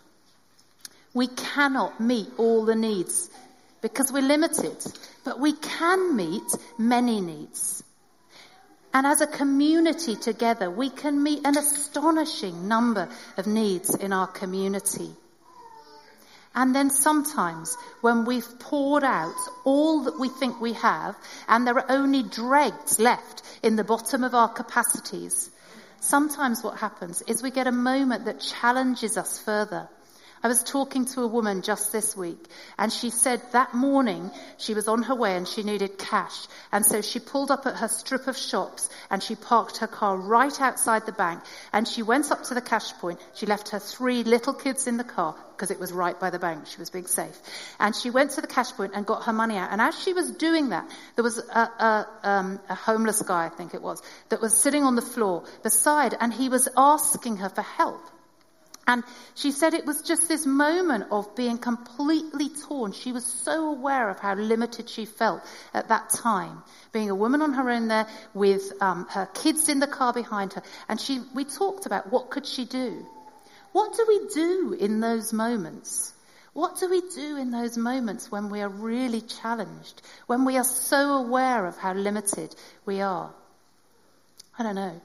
We 1.16 1.28
cannot 1.28 2.00
meet 2.00 2.28
all 2.38 2.66
the 2.66 2.76
needs 2.76 3.30
because 3.82 4.12
we're 4.12 4.22
limited, 4.22 4.78
but 5.24 5.40
we 5.40 5.54
can 5.54 6.16
meet 6.16 6.44
many 6.78 7.22
needs. 7.22 7.84
And 8.94 9.08
as 9.08 9.22
a 9.22 9.28
community 9.28 10.18
together, 10.18 10.70
we 10.70 10.90
can 10.90 11.24
meet 11.24 11.48
an 11.48 11.58
astonishing 11.58 12.68
number 12.68 13.08
of 13.38 13.48
needs 13.48 13.96
in 13.96 14.12
our 14.12 14.28
community. 14.28 15.10
And 16.54 16.76
then 16.76 16.90
sometimes 16.90 17.78
when 18.02 18.26
we've 18.26 18.60
poured 18.60 19.06
out 19.06 19.36
all 19.64 20.04
that 20.04 20.20
we 20.20 20.28
think 20.28 20.60
we 20.60 20.74
have 20.74 21.16
and 21.48 21.66
there 21.66 21.78
are 21.78 21.92
only 21.92 22.24
dregs 22.24 23.00
left 23.00 23.42
in 23.64 23.78
the 23.78 23.84
bottom 23.86 24.26
of 24.26 24.34
our 24.34 24.50
capacities, 24.50 25.50
sometimes 26.02 26.62
what 26.62 26.80
happens 26.80 27.22
is 27.28 27.42
we 27.42 27.52
get 27.52 27.68
a 27.68 27.72
moment 27.72 28.26
that 28.26 28.42
challenges 28.42 29.18
us 29.18 29.40
further. 29.40 29.88
I 30.46 30.48
was 30.48 30.62
talking 30.62 31.06
to 31.06 31.22
a 31.22 31.28
woman 31.28 31.64
just 31.64 31.92
this 31.92 32.16
week 32.16 32.38
and 32.78 32.94
she 32.94 33.10
said 33.10 33.42
that 33.54 33.74
morning 33.74 34.30
she 34.60 34.76
was 34.76 34.88
on 34.88 35.02
her 35.02 35.16
way 35.16 35.36
and 35.36 35.48
she 35.48 35.64
needed 35.64 35.98
cash. 35.98 36.46
And 36.72 36.86
so 36.86 37.02
she 37.02 37.20
pulled 37.20 37.50
up 37.50 37.66
at 37.66 37.78
her 37.78 37.88
strip 37.88 38.28
of 38.28 38.38
shops 38.38 38.88
and 39.10 39.24
she 39.24 39.34
parked 39.36 39.78
her 39.78 39.88
car 39.88 40.16
right 40.16 40.62
outside 40.62 41.08
the 41.08 41.14
bank 41.14 41.42
and 41.74 41.88
she 41.88 42.04
went 42.04 42.32
up 42.32 42.44
to 42.44 42.54
the 42.54 42.62
cash 42.62 42.94
point. 42.94 43.20
She 43.34 43.48
left 43.48 43.70
her 43.70 43.80
three 43.80 44.24
little 44.24 44.54
kids 44.54 44.86
in 44.86 44.98
the 44.98 45.04
car 45.04 45.36
because 45.54 45.72
it 45.72 45.80
was 45.80 45.92
right 45.92 46.20
by 46.20 46.30
the 46.30 46.38
bank. 46.38 46.68
She 46.68 46.78
was 46.78 46.92
being 46.92 47.08
safe. 47.08 47.36
And 47.80 47.96
she 47.96 48.12
went 48.12 48.30
to 48.34 48.42
the 48.42 48.48
cash 48.48 48.72
point 48.74 48.92
and 48.94 49.04
got 49.04 49.24
her 49.24 49.34
money 49.34 49.58
out. 49.58 49.72
And 49.72 49.82
as 49.82 50.00
she 50.00 50.14
was 50.14 50.30
doing 50.30 50.70
that, 50.70 50.88
there 51.16 51.24
was 51.24 51.40
a, 51.40 51.60
a, 51.60 52.08
um, 52.22 52.60
a 52.70 52.76
homeless 52.76 53.24
guy, 53.24 53.48
I 53.48 53.50
think 53.50 53.74
it 53.74 53.82
was, 53.82 54.00
that 54.30 54.42
was 54.42 54.56
sitting 54.56 54.84
on 54.84 54.96
the 54.96 55.02
floor 55.02 55.44
beside 55.64 56.16
and 56.20 56.32
he 56.32 56.50
was 56.50 56.70
asking 56.78 57.38
her 57.38 57.50
for 57.50 57.64
help. 57.64 58.12
And 58.88 59.04
she 59.34 59.52
said 59.52 59.74
it 59.74 59.86
was 59.86 60.04
just 60.04 60.28
this 60.28 60.46
moment 60.46 61.06
of 61.10 61.36
being 61.36 61.58
completely 61.58 62.50
torn. 62.50 62.92
She 62.92 63.12
was 63.12 63.26
so 63.26 63.70
aware 63.70 64.10
of 64.10 64.20
how 64.20 64.36
limited 64.36 64.90
she 64.90 65.06
felt 65.06 65.42
at 65.74 65.88
that 65.88 66.12
time, 66.12 66.62
being 66.92 67.10
a 67.10 67.16
woman 67.16 67.42
on 67.42 67.54
her 67.54 67.70
own 67.70 67.88
there 67.88 68.08
with 68.36 68.72
um, 68.82 69.08
her 69.10 69.26
kids 69.26 69.70
in 69.70 69.80
the 69.80 69.88
car 69.88 70.14
behind 70.14 70.54
her. 70.54 70.62
And 70.88 71.02
she, 71.02 71.22
we 71.34 71.46
talked 71.46 71.88
about 71.88 72.12
what 72.12 72.30
could 72.30 72.46
she 72.46 72.66
do. 72.66 73.06
What 73.72 73.96
do 73.98 74.06
we 74.08 74.28
do 74.34 74.78
in 74.80 75.00
those 75.00 75.34
moments? 75.34 76.14
What 76.54 76.80
do 76.80 76.90
we 76.90 77.02
do 77.02 77.38
in 77.38 77.52
those 77.52 77.78
moments 77.78 78.32
when 78.32 78.50
we 78.50 78.62
are 78.62 78.70
really 78.70 79.20
challenged, 79.20 80.02
when 80.28 80.46
we 80.46 80.58
are 80.58 80.64
so 80.64 81.16
aware 81.16 81.66
of 81.66 81.76
how 81.76 81.94
limited 81.94 82.56
we 82.86 83.02
are? 83.02 83.34
I 84.58 84.64
don't 84.64 84.76
know. 84.76 85.02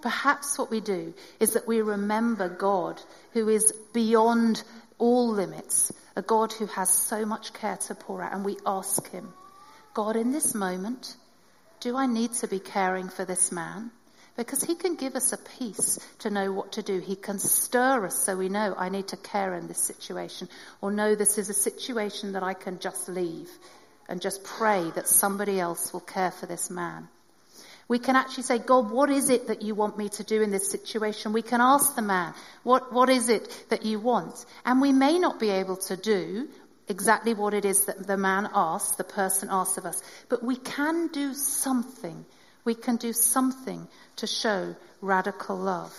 Perhaps 0.00 0.58
what 0.58 0.70
we 0.70 0.80
do 0.80 1.14
is 1.40 1.54
that 1.54 1.66
we 1.66 1.80
remember 1.80 2.48
God 2.48 3.00
who 3.32 3.48
is 3.48 3.72
beyond 3.92 4.62
all 4.98 5.30
limits, 5.30 5.92
a 6.16 6.22
God 6.22 6.52
who 6.52 6.66
has 6.66 6.90
so 6.90 7.24
much 7.24 7.52
care 7.52 7.76
to 7.76 7.94
pour 7.94 8.22
out, 8.22 8.32
and 8.32 8.44
we 8.44 8.56
ask 8.66 9.10
Him, 9.10 9.32
God, 9.94 10.16
in 10.16 10.32
this 10.32 10.54
moment, 10.54 11.16
do 11.80 11.96
I 11.96 12.06
need 12.06 12.32
to 12.34 12.48
be 12.48 12.58
caring 12.58 13.08
for 13.08 13.24
this 13.24 13.52
man? 13.52 13.90
Because 14.36 14.62
he 14.62 14.76
can 14.76 14.94
give 14.94 15.16
us 15.16 15.32
a 15.32 15.36
peace 15.36 15.98
to 16.20 16.30
know 16.30 16.52
what 16.52 16.72
to 16.72 16.82
do. 16.82 17.00
He 17.00 17.16
can 17.16 17.40
stir 17.40 18.06
us 18.06 18.24
so 18.24 18.36
we 18.36 18.48
know 18.48 18.72
I 18.76 18.88
need 18.88 19.08
to 19.08 19.16
care 19.16 19.54
in 19.54 19.66
this 19.66 19.82
situation, 19.82 20.48
or 20.80 20.92
know 20.92 21.16
this 21.16 21.38
is 21.38 21.50
a 21.50 21.54
situation 21.54 22.32
that 22.32 22.44
I 22.44 22.54
can 22.54 22.78
just 22.78 23.08
leave 23.08 23.50
and 24.08 24.20
just 24.20 24.44
pray 24.44 24.90
that 24.94 25.08
somebody 25.08 25.58
else 25.58 25.92
will 25.92 26.00
care 26.00 26.30
for 26.30 26.46
this 26.46 26.70
man. 26.70 27.08
We 27.88 27.98
can 27.98 28.16
actually 28.16 28.42
say, 28.42 28.58
God, 28.58 28.90
what 28.90 29.08
is 29.08 29.30
it 29.30 29.48
that 29.48 29.62
you 29.62 29.74
want 29.74 29.96
me 29.96 30.10
to 30.10 30.22
do 30.22 30.42
in 30.42 30.50
this 30.50 30.70
situation? 30.70 31.32
We 31.32 31.40
can 31.40 31.62
ask 31.62 31.96
the 31.96 32.02
man, 32.02 32.34
what, 32.62 32.92
what 32.92 33.08
is 33.08 33.30
it 33.30 33.64
that 33.70 33.86
you 33.86 33.98
want? 33.98 34.44
And 34.66 34.82
we 34.82 34.92
may 34.92 35.18
not 35.18 35.40
be 35.40 35.48
able 35.48 35.76
to 35.76 35.96
do 35.96 36.48
exactly 36.86 37.32
what 37.32 37.54
it 37.54 37.64
is 37.64 37.86
that 37.86 38.06
the 38.06 38.18
man 38.18 38.48
asks, 38.54 38.96
the 38.96 39.04
person 39.04 39.48
asks 39.50 39.78
of 39.78 39.86
us, 39.86 40.02
but 40.28 40.42
we 40.42 40.56
can 40.56 41.08
do 41.08 41.32
something. 41.32 42.26
We 42.64 42.74
can 42.74 42.96
do 42.96 43.14
something 43.14 43.88
to 44.16 44.26
show 44.26 44.76
radical 45.00 45.56
love. 45.56 45.94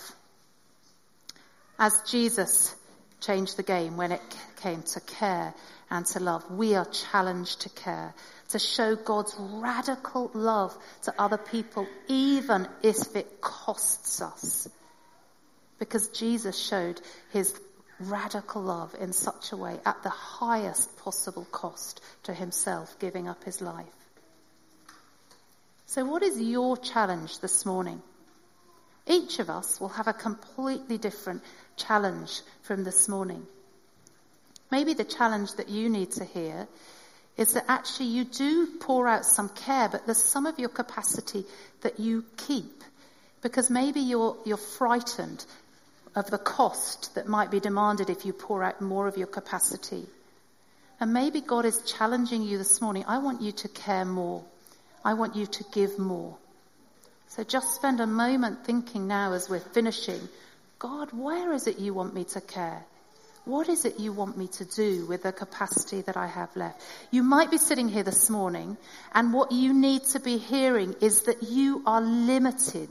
As 1.76 2.00
Jesus 2.08 2.76
changed 3.20 3.56
the 3.56 3.62
game 3.64 3.96
when 3.96 4.12
it 4.12 4.22
came 4.62 4.82
to 4.82 5.00
care 5.00 5.54
and 5.90 6.06
to 6.06 6.20
love, 6.20 6.48
we 6.50 6.76
are 6.76 6.84
challenged 6.84 7.62
to 7.62 7.68
care 7.70 8.14
to 8.50 8.58
show 8.58 8.96
God's 8.96 9.34
radical 9.38 10.30
love 10.34 10.76
to 11.02 11.14
other 11.18 11.38
people, 11.38 11.86
even 12.08 12.68
if 12.82 13.16
it 13.16 13.40
costs 13.40 14.20
us. 14.20 14.68
Because 15.78 16.08
Jesus 16.08 16.58
showed 16.58 17.00
his 17.32 17.58
radical 18.00 18.62
love 18.62 18.94
in 19.00 19.12
such 19.12 19.52
a 19.52 19.56
way 19.56 19.78
at 19.84 20.02
the 20.02 20.10
highest 20.10 20.96
possible 20.98 21.46
cost 21.50 22.00
to 22.24 22.34
himself, 22.34 22.98
giving 22.98 23.28
up 23.28 23.44
his 23.44 23.60
life. 23.60 23.86
So 25.86 26.04
what 26.04 26.22
is 26.22 26.40
your 26.40 26.76
challenge 26.76 27.40
this 27.40 27.66
morning? 27.66 28.00
Each 29.06 29.38
of 29.38 29.50
us 29.50 29.80
will 29.80 29.88
have 29.88 30.06
a 30.06 30.12
completely 30.12 30.98
different 30.98 31.42
challenge 31.76 32.42
from 32.62 32.84
this 32.84 33.08
morning. 33.08 33.46
Maybe 34.70 34.94
the 34.94 35.04
challenge 35.04 35.54
that 35.54 35.68
you 35.68 35.88
need 35.88 36.12
to 36.12 36.24
hear 36.24 36.68
is 37.36 37.54
that 37.54 37.64
actually 37.68 38.06
you 38.06 38.24
do 38.24 38.66
pour 38.80 39.08
out 39.08 39.24
some 39.24 39.48
care, 39.48 39.88
but 39.88 40.04
there's 40.06 40.22
some 40.22 40.46
of 40.46 40.58
your 40.58 40.68
capacity 40.68 41.44
that 41.82 41.98
you 41.98 42.24
keep 42.36 42.84
because 43.42 43.70
maybe 43.70 44.00
you're, 44.00 44.36
you're 44.44 44.56
frightened 44.56 45.44
of 46.14 46.30
the 46.30 46.38
cost 46.38 47.14
that 47.14 47.26
might 47.26 47.50
be 47.50 47.60
demanded 47.60 48.10
if 48.10 48.24
you 48.24 48.32
pour 48.32 48.62
out 48.62 48.80
more 48.80 49.06
of 49.06 49.16
your 49.16 49.26
capacity. 49.26 50.04
And 50.98 51.12
maybe 51.12 51.40
God 51.40 51.64
is 51.64 51.80
challenging 51.82 52.42
you 52.42 52.58
this 52.58 52.80
morning. 52.80 53.04
I 53.06 53.18
want 53.18 53.40
you 53.40 53.52
to 53.52 53.68
care 53.68 54.04
more. 54.04 54.44
I 55.04 55.14
want 55.14 55.34
you 55.34 55.46
to 55.46 55.64
give 55.72 55.98
more. 55.98 56.36
So 57.28 57.44
just 57.44 57.74
spend 57.74 58.00
a 58.00 58.06
moment 58.06 58.66
thinking 58.66 59.06
now 59.06 59.32
as 59.32 59.48
we're 59.48 59.60
finishing, 59.60 60.20
God, 60.78 61.10
where 61.12 61.52
is 61.52 61.66
it 61.66 61.78
you 61.78 61.94
want 61.94 62.12
me 62.12 62.24
to 62.24 62.40
care? 62.40 62.84
What 63.50 63.68
is 63.68 63.84
it 63.84 63.98
you 63.98 64.12
want 64.12 64.36
me 64.36 64.46
to 64.46 64.64
do 64.64 65.06
with 65.06 65.24
the 65.24 65.32
capacity 65.32 66.02
that 66.02 66.16
I 66.16 66.28
have 66.28 66.54
left? 66.54 66.80
You 67.10 67.24
might 67.24 67.50
be 67.50 67.58
sitting 67.58 67.88
here 67.88 68.04
this 68.04 68.30
morning 68.30 68.76
and 69.12 69.32
what 69.32 69.50
you 69.50 69.74
need 69.74 70.04
to 70.12 70.20
be 70.20 70.38
hearing 70.38 70.94
is 71.00 71.22
that 71.22 71.42
you 71.42 71.82
are 71.84 72.00
limited 72.00 72.90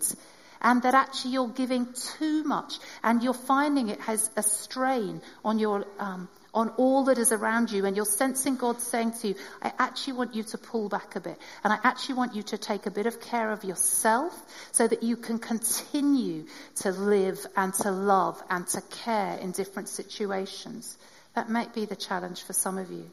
and 0.61 0.81
that 0.81 0.95
actually 0.95 1.31
you're 1.31 1.47
giving 1.47 1.87
too 1.93 2.43
much 2.43 2.79
and 3.03 3.23
you're 3.23 3.33
finding 3.33 3.87
it 3.87 4.01
has 4.01 4.29
a 4.35 4.43
strain 4.43 5.21
on 5.45 5.59
your 5.59 5.85
um, 5.97 6.27
on 6.53 6.69
all 6.77 7.05
that 7.05 7.17
is 7.17 7.31
around 7.31 7.71
you 7.71 7.85
and 7.85 7.95
you're 7.95 8.05
sensing 8.05 8.55
God 8.55 8.81
saying 8.81 9.13
to 9.21 9.29
you, 9.29 9.35
I 9.61 9.71
actually 9.77 10.13
want 10.13 10.35
you 10.35 10.43
to 10.43 10.57
pull 10.57 10.89
back 10.89 11.15
a 11.15 11.19
bit 11.19 11.37
and 11.63 11.71
I 11.71 11.79
actually 11.83 12.15
want 12.15 12.35
you 12.35 12.43
to 12.43 12.57
take 12.57 12.85
a 12.85 12.91
bit 12.91 13.05
of 13.05 13.21
care 13.21 13.51
of 13.51 13.63
yourself 13.63 14.33
so 14.71 14.87
that 14.87 15.03
you 15.03 15.15
can 15.15 15.39
continue 15.39 16.45
to 16.77 16.91
live 16.91 17.45
and 17.55 17.73
to 17.75 17.91
love 17.91 18.41
and 18.49 18.67
to 18.69 18.81
care 18.81 19.37
in 19.37 19.51
different 19.51 19.89
situations. 19.89 20.97
That 21.35 21.49
might 21.49 21.73
be 21.73 21.85
the 21.85 21.95
challenge 21.95 22.43
for 22.43 22.53
some 22.53 22.77
of 22.77 22.91
you. 22.91 23.09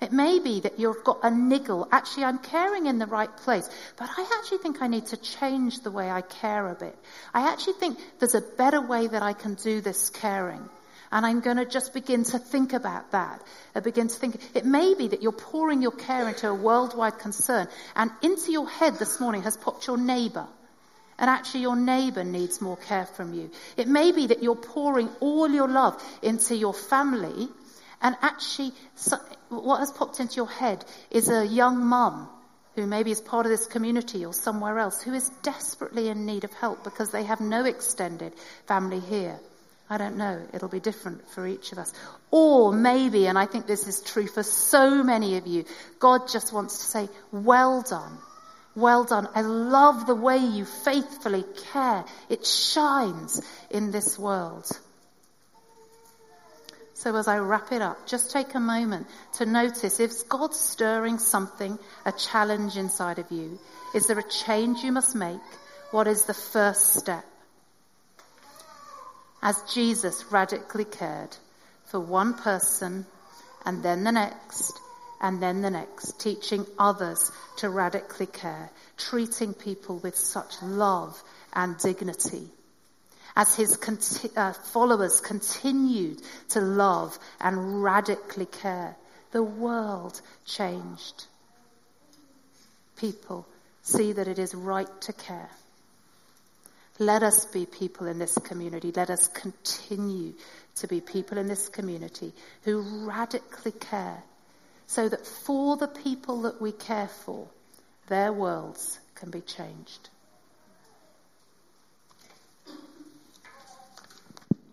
It 0.00 0.12
may 0.12 0.38
be 0.38 0.60
that 0.60 0.78
you've 0.78 1.04
got 1.04 1.20
a 1.22 1.30
niggle. 1.30 1.88
Actually, 1.92 2.24
I'm 2.24 2.38
caring 2.38 2.86
in 2.86 2.98
the 2.98 3.06
right 3.06 3.34
place, 3.36 3.68
but 3.96 4.08
I 4.16 4.38
actually 4.38 4.58
think 4.58 4.82
I 4.82 4.88
need 4.88 5.06
to 5.06 5.16
change 5.16 5.80
the 5.80 5.90
way 5.90 6.10
I 6.10 6.20
care 6.20 6.68
a 6.68 6.74
bit. 6.74 6.96
I 7.32 7.52
actually 7.52 7.74
think 7.74 7.98
there's 8.18 8.34
a 8.34 8.40
better 8.40 8.80
way 8.80 9.06
that 9.06 9.22
I 9.22 9.34
can 9.34 9.54
do 9.54 9.80
this 9.80 10.10
caring. 10.10 10.68
And 11.14 11.24
I'm 11.24 11.38
going 11.38 11.58
to 11.58 11.64
just 11.64 11.94
begin 11.94 12.24
to 12.24 12.40
think 12.40 12.72
about 12.72 13.12
that. 13.12 13.40
I 13.72 13.78
begin 13.78 14.08
to 14.08 14.14
think, 14.14 14.40
it 14.52 14.66
may 14.66 14.94
be 14.94 15.06
that 15.06 15.22
you're 15.22 15.30
pouring 15.30 15.80
your 15.80 15.92
care 15.92 16.28
into 16.28 16.48
a 16.48 16.54
worldwide 16.54 17.20
concern 17.20 17.68
and 17.94 18.10
into 18.20 18.50
your 18.50 18.68
head 18.68 18.98
this 18.98 19.20
morning 19.20 19.44
has 19.44 19.56
popped 19.56 19.86
your 19.86 19.96
neighbor. 19.96 20.48
And 21.16 21.30
actually 21.30 21.60
your 21.60 21.76
neighbor 21.76 22.24
needs 22.24 22.60
more 22.60 22.76
care 22.76 23.06
from 23.06 23.32
you. 23.32 23.52
It 23.76 23.86
may 23.86 24.10
be 24.10 24.26
that 24.26 24.42
you're 24.42 24.56
pouring 24.56 25.08
all 25.20 25.48
your 25.48 25.68
love 25.68 26.02
into 26.20 26.56
your 26.56 26.74
family 26.74 27.48
and 28.02 28.16
actually 28.20 28.72
what 29.50 29.78
has 29.78 29.92
popped 29.92 30.18
into 30.18 30.34
your 30.34 30.50
head 30.50 30.84
is 31.12 31.30
a 31.30 31.46
young 31.46 31.86
mum 31.86 32.28
who 32.74 32.88
maybe 32.88 33.12
is 33.12 33.20
part 33.20 33.46
of 33.46 33.50
this 33.50 33.66
community 33.66 34.26
or 34.26 34.32
somewhere 34.32 34.80
else 34.80 35.00
who 35.00 35.14
is 35.14 35.28
desperately 35.44 36.08
in 36.08 36.26
need 36.26 36.42
of 36.42 36.52
help 36.54 36.82
because 36.82 37.12
they 37.12 37.22
have 37.22 37.40
no 37.40 37.64
extended 37.64 38.34
family 38.66 38.98
here. 38.98 39.38
I 39.88 39.98
don't 39.98 40.16
know. 40.16 40.42
It'll 40.54 40.68
be 40.68 40.80
different 40.80 41.28
for 41.28 41.46
each 41.46 41.72
of 41.72 41.78
us. 41.78 41.92
Or 42.30 42.72
maybe, 42.72 43.26
and 43.26 43.38
I 43.38 43.46
think 43.46 43.66
this 43.66 43.86
is 43.86 44.00
true 44.00 44.26
for 44.26 44.42
so 44.42 45.02
many 45.02 45.36
of 45.36 45.46
you, 45.46 45.64
God 45.98 46.28
just 46.28 46.52
wants 46.52 46.78
to 46.78 46.84
say, 46.84 47.08
well 47.32 47.82
done. 47.82 48.18
Well 48.74 49.04
done. 49.04 49.28
I 49.34 49.42
love 49.42 50.06
the 50.06 50.14
way 50.14 50.38
you 50.38 50.64
faithfully 50.64 51.44
care. 51.72 52.04
It 52.28 52.46
shines 52.46 53.40
in 53.70 53.90
this 53.90 54.18
world. 54.18 54.66
So 56.94 57.14
as 57.16 57.28
I 57.28 57.38
wrap 57.38 57.70
it 57.70 57.82
up, 57.82 58.06
just 58.06 58.30
take 58.30 58.54
a 58.54 58.60
moment 58.60 59.06
to 59.34 59.44
notice 59.44 60.00
if 60.00 60.26
God's 60.28 60.58
stirring 60.58 61.18
something, 61.18 61.78
a 62.06 62.12
challenge 62.12 62.78
inside 62.78 63.18
of 63.18 63.30
you. 63.30 63.58
Is 63.94 64.06
there 64.06 64.18
a 64.18 64.28
change 64.28 64.82
you 64.82 64.90
must 64.90 65.14
make? 65.14 65.40
What 65.90 66.06
is 66.06 66.24
the 66.24 66.32
first 66.32 66.94
step? 66.94 67.24
As 69.44 69.62
Jesus 69.72 70.24
radically 70.32 70.86
cared 70.86 71.36
for 71.84 72.00
one 72.00 72.32
person 72.34 73.06
and 73.66 73.82
then 73.82 74.02
the 74.02 74.10
next 74.10 74.80
and 75.20 75.40
then 75.40 75.62
the 75.62 75.70
next, 75.70 76.20
teaching 76.20 76.66
others 76.78 77.30
to 77.56 77.70
radically 77.70 78.26
care, 78.26 78.70
treating 78.98 79.54
people 79.54 79.98
with 79.98 80.16
such 80.16 80.60
love 80.62 81.22
and 81.54 81.78
dignity. 81.78 82.48
As 83.36 83.54
his 83.54 83.76
conti- 83.76 84.30
uh, 84.36 84.52
followers 84.52 85.20
continued 85.20 86.20
to 86.50 86.60
love 86.60 87.18
and 87.40 87.82
radically 87.82 88.46
care, 88.46 88.96
the 89.32 89.42
world 89.42 90.20
changed. 90.44 91.24
People 92.96 93.46
see 93.82 94.12
that 94.12 94.28
it 94.28 94.38
is 94.38 94.54
right 94.54 95.00
to 95.02 95.12
care. 95.12 95.50
Let 96.98 97.22
us 97.22 97.46
be 97.46 97.66
people 97.66 98.06
in 98.06 98.18
this 98.18 98.38
community. 98.38 98.92
Let 98.92 99.10
us 99.10 99.26
continue 99.28 100.34
to 100.76 100.86
be 100.86 101.00
people 101.00 101.38
in 101.38 101.48
this 101.48 101.68
community 101.68 102.32
who 102.62 103.06
radically 103.06 103.72
care 103.72 104.22
so 104.86 105.08
that 105.08 105.26
for 105.26 105.76
the 105.76 105.88
people 105.88 106.42
that 106.42 106.60
we 106.60 106.70
care 106.72 107.08
for, 107.08 107.48
their 108.06 108.32
worlds 108.32 108.98
can 109.14 109.30
be 109.30 109.40
changed. 109.40 110.08